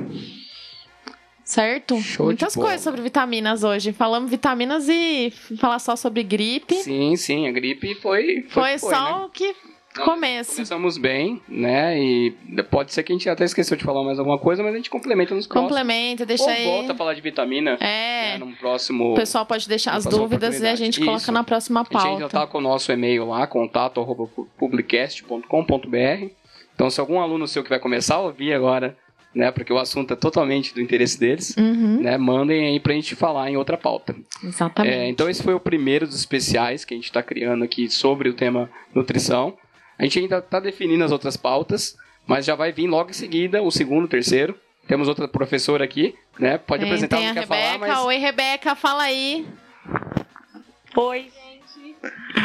Certo? 1.49 1.99
Show 2.03 2.27
Muitas 2.27 2.55
coisas 2.55 2.83
sobre 2.83 3.01
vitaminas 3.01 3.65
hoje. 3.65 3.91
Falamos 3.91 4.31
vitaminas 4.31 4.87
e 4.87 5.33
falar 5.59 5.79
só 5.79 5.97
sobre 5.97 6.23
gripe. 6.23 6.75
Sim, 6.75 7.17
sim, 7.17 7.49
a 7.49 7.51
gripe 7.51 7.95
foi. 7.95 8.45
Foi, 8.51 8.77
foi, 8.77 8.91
só 8.91 9.21
né? 9.21 9.25
o 9.25 9.31
que 9.31 9.55
Não, 9.97 10.05
começo. 10.05 10.57
Começamos 10.57 10.99
bem, 10.99 11.41
né? 11.49 11.99
E 11.99 12.35
pode 12.71 12.93
ser 12.93 13.03
que 13.03 13.13
a 13.13 13.15
gente 13.17 13.31
até 13.31 13.45
esqueceu 13.47 13.79
de 13.79 13.83
falar 13.83 14.05
mais 14.05 14.19
alguma 14.19 14.37
coisa, 14.39 14.63
mas 14.63 14.75
a 14.75 14.77
gente 14.77 14.91
complementa 14.91 15.35
nos 15.35 15.47
próximos. 15.47 15.71
Complementa, 15.71 16.27
deixa 16.27 16.43
Ou 16.45 16.51
aí. 16.51 16.65
volta 16.67 16.93
a 16.93 16.95
falar 16.95 17.15
de 17.15 17.23
vitamina 17.23 17.79
É. 17.81 18.33
né, 18.33 18.39
num 18.41 18.53
próximo. 18.55 19.13
O 19.13 19.15
pessoal 19.15 19.47
pode 19.47 19.67
deixar 19.67 19.95
as 19.95 20.05
dúvidas 20.05 20.61
e 20.61 20.67
a 20.67 20.75
gente 20.77 21.01
coloca 21.01 21.17
Isso. 21.23 21.33
na 21.33 21.43
próxima 21.43 21.81
A 21.81 21.85
gente 21.85 22.19
pauta. 22.21 22.29
tá 22.29 22.47
com 22.47 22.59
o 22.59 22.61
nosso 22.61 22.93
e-mail 22.93 23.25
lá, 23.27 23.47
contato 23.47 24.03
arroba 24.03 24.29
publicast.com.br. 24.59 26.29
Então, 26.75 26.91
se 26.91 27.01
algum 27.01 27.19
aluno 27.19 27.47
seu 27.49 27.63
que 27.65 27.71
vai 27.71 27.79
começar 27.81 28.17
a 28.17 28.21
ouvir 28.21 28.53
agora, 28.53 28.95
né, 29.35 29.51
porque 29.51 29.73
o 29.73 29.79
assunto 29.79 30.13
é 30.13 30.17
totalmente 30.17 30.75
do 30.75 30.81
interesse 30.81 31.19
deles, 31.21 31.55
Uhum, 31.57 32.01
né, 32.03 32.17
mandem 32.19 32.67
aí 32.69 32.81
pra 32.81 32.93
gente 32.95 33.15
falar 33.15 33.51
em 33.51 33.57
outra 33.57 33.77
pauta. 33.77 34.15
exatamente. 34.43 34.95
É, 34.95 35.09
então, 35.09 35.29
esse 35.29 35.43
foi 35.43 35.55
o 35.55 35.61
primeiro 35.61 36.07
dos 36.07 36.17
especiais 36.17 36.85
que 36.85 36.95
a 36.95 36.97
gente 36.97 37.05
está 37.07 37.23
criando 37.23 37.63
aqui 37.65 37.89
sobre 37.91 38.29
o 38.29 38.35
tema 38.35 38.69
nutrição. 38.95 39.57
A 39.99 40.03
gente 40.05 40.19
ainda 40.19 40.39
está 40.39 40.59
definindo 40.61 41.05
as 41.05 41.13
outras 41.13 41.37
pautas, 41.37 41.97
mas 42.27 42.45
já 42.47 42.55
vai 42.55 42.73
vir 42.73 42.87
logo 42.87 43.11
em 43.11 43.15
seguida 43.15 43.63
o 43.63 43.71
segundo, 43.71 44.05
o 44.05 44.09
terceiro. 44.09 44.55
Temos 44.87 45.07
outra 45.09 45.29
professora 45.29 45.85
aqui, 45.85 46.15
né? 46.39 46.57
Pode 46.57 46.81
tem, 46.83 46.89
apresentar, 46.91 47.17
tem 47.19 47.27
não 47.27 47.33
a 47.33 47.35
quer 47.35 47.41
Rebeca. 47.41 47.63
falar, 47.63 47.79
mas 47.79 48.05
Oi, 48.07 48.17
Rebeca, 48.17 48.75
fala 48.75 49.03
aí. 49.03 49.47
Oi, 50.97 51.19
gente. 51.23 51.48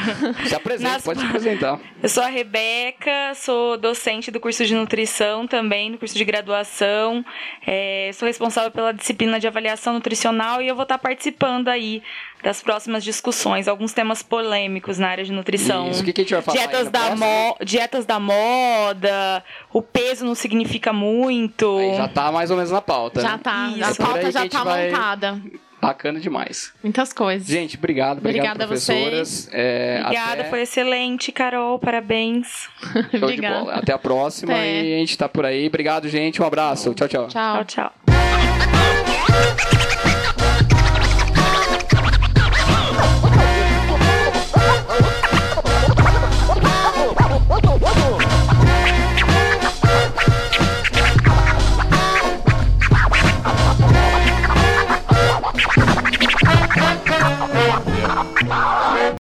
se 0.47 0.55
apresenta, 0.55 0.91
Nas- 0.93 1.03
pode 1.03 1.19
se 1.19 1.25
apresentar. 1.25 1.79
Eu 2.01 2.09
sou 2.09 2.23
a 2.23 2.27
Rebeca, 2.27 3.33
sou 3.35 3.77
docente 3.77 4.29
do 4.31 4.39
curso 4.39 4.65
de 4.65 4.73
nutrição 4.75 5.47
também, 5.47 5.91
do 5.91 5.97
curso 5.97 6.15
de 6.15 6.23
graduação. 6.25 7.23
É, 7.65 8.11
sou 8.13 8.27
responsável 8.27 8.71
pela 8.71 8.93
disciplina 8.93 9.39
de 9.39 9.47
avaliação 9.47 9.93
nutricional 9.93 10.61
e 10.61 10.67
eu 10.67 10.75
vou 10.75 10.83
estar 10.83 10.97
participando 10.97 11.67
aí 11.69 12.01
das 12.43 12.61
próximas 12.61 13.03
discussões, 13.05 13.69
alguns 13.69 13.93
temas 13.93 14.21
polêmicos 14.21 14.97
na 14.99 15.07
área 15.07 15.23
de 15.23 15.31
nutrição. 15.31 15.89
Isso, 15.89 16.01
o 16.01 16.05
que, 16.05 16.11
que 16.11 16.21
a 16.21 16.23
gente 16.25 16.33
vai 16.33 16.41
falar? 16.41 16.57
Dietas 16.57 16.89
da, 16.89 17.15
mo 17.15 17.57
dietas 17.63 18.05
da 18.05 18.19
moda, 18.19 19.43
o 19.71 19.81
peso 19.81 20.25
não 20.25 20.35
significa 20.35 20.91
muito. 20.91 21.77
Aí 21.77 21.95
já 21.95 22.07
tá 22.09 22.31
mais 22.31 22.51
ou 22.51 22.57
menos 22.57 22.71
na 22.71 22.81
pauta. 22.81 23.21
Já 23.21 23.31
né? 23.37 23.39
tá. 23.41 23.67
Isso. 23.73 23.83
A 23.83 23.89
É 23.91 23.95
pauta 24.07 24.31
já 24.31 24.49
tá 24.49 24.63
vai- 24.63 24.91
montada. 24.91 25.41
Bacana 25.87 26.19
demais. 26.19 26.73
Muitas 26.83 27.13
coisas. 27.13 27.47
Gente, 27.47 27.77
obrigado. 27.77 28.19
Obrigado, 28.19 28.61
Obrigada 28.61 28.63
a 28.63 28.67
professoras. 28.67 29.49
É, 29.51 30.01
Obrigada, 30.03 30.41
até... 30.41 30.49
foi 30.49 30.61
excelente, 30.61 31.31
Carol, 31.31 31.77
parabéns. 31.79 32.47
Show 32.91 33.03
de 33.11 33.23
Obrigada. 33.23 33.59
bola. 33.59 33.73
Até 33.75 33.93
a 33.93 33.97
próxima 33.97 34.53
Até. 34.53 34.83
e 34.83 34.95
a 34.95 34.99
gente 34.99 35.17
tá 35.17 35.29
por 35.29 35.45
aí. 35.45 35.67
Obrigado, 35.67 36.07
gente. 36.09 36.41
Um 36.41 36.45
abraço. 36.45 36.93
Tchau, 36.93 37.07
tchau. 37.07 37.27
Tchau. 37.27 37.65
tchau. 37.65 37.91
tchau. 37.93 39.82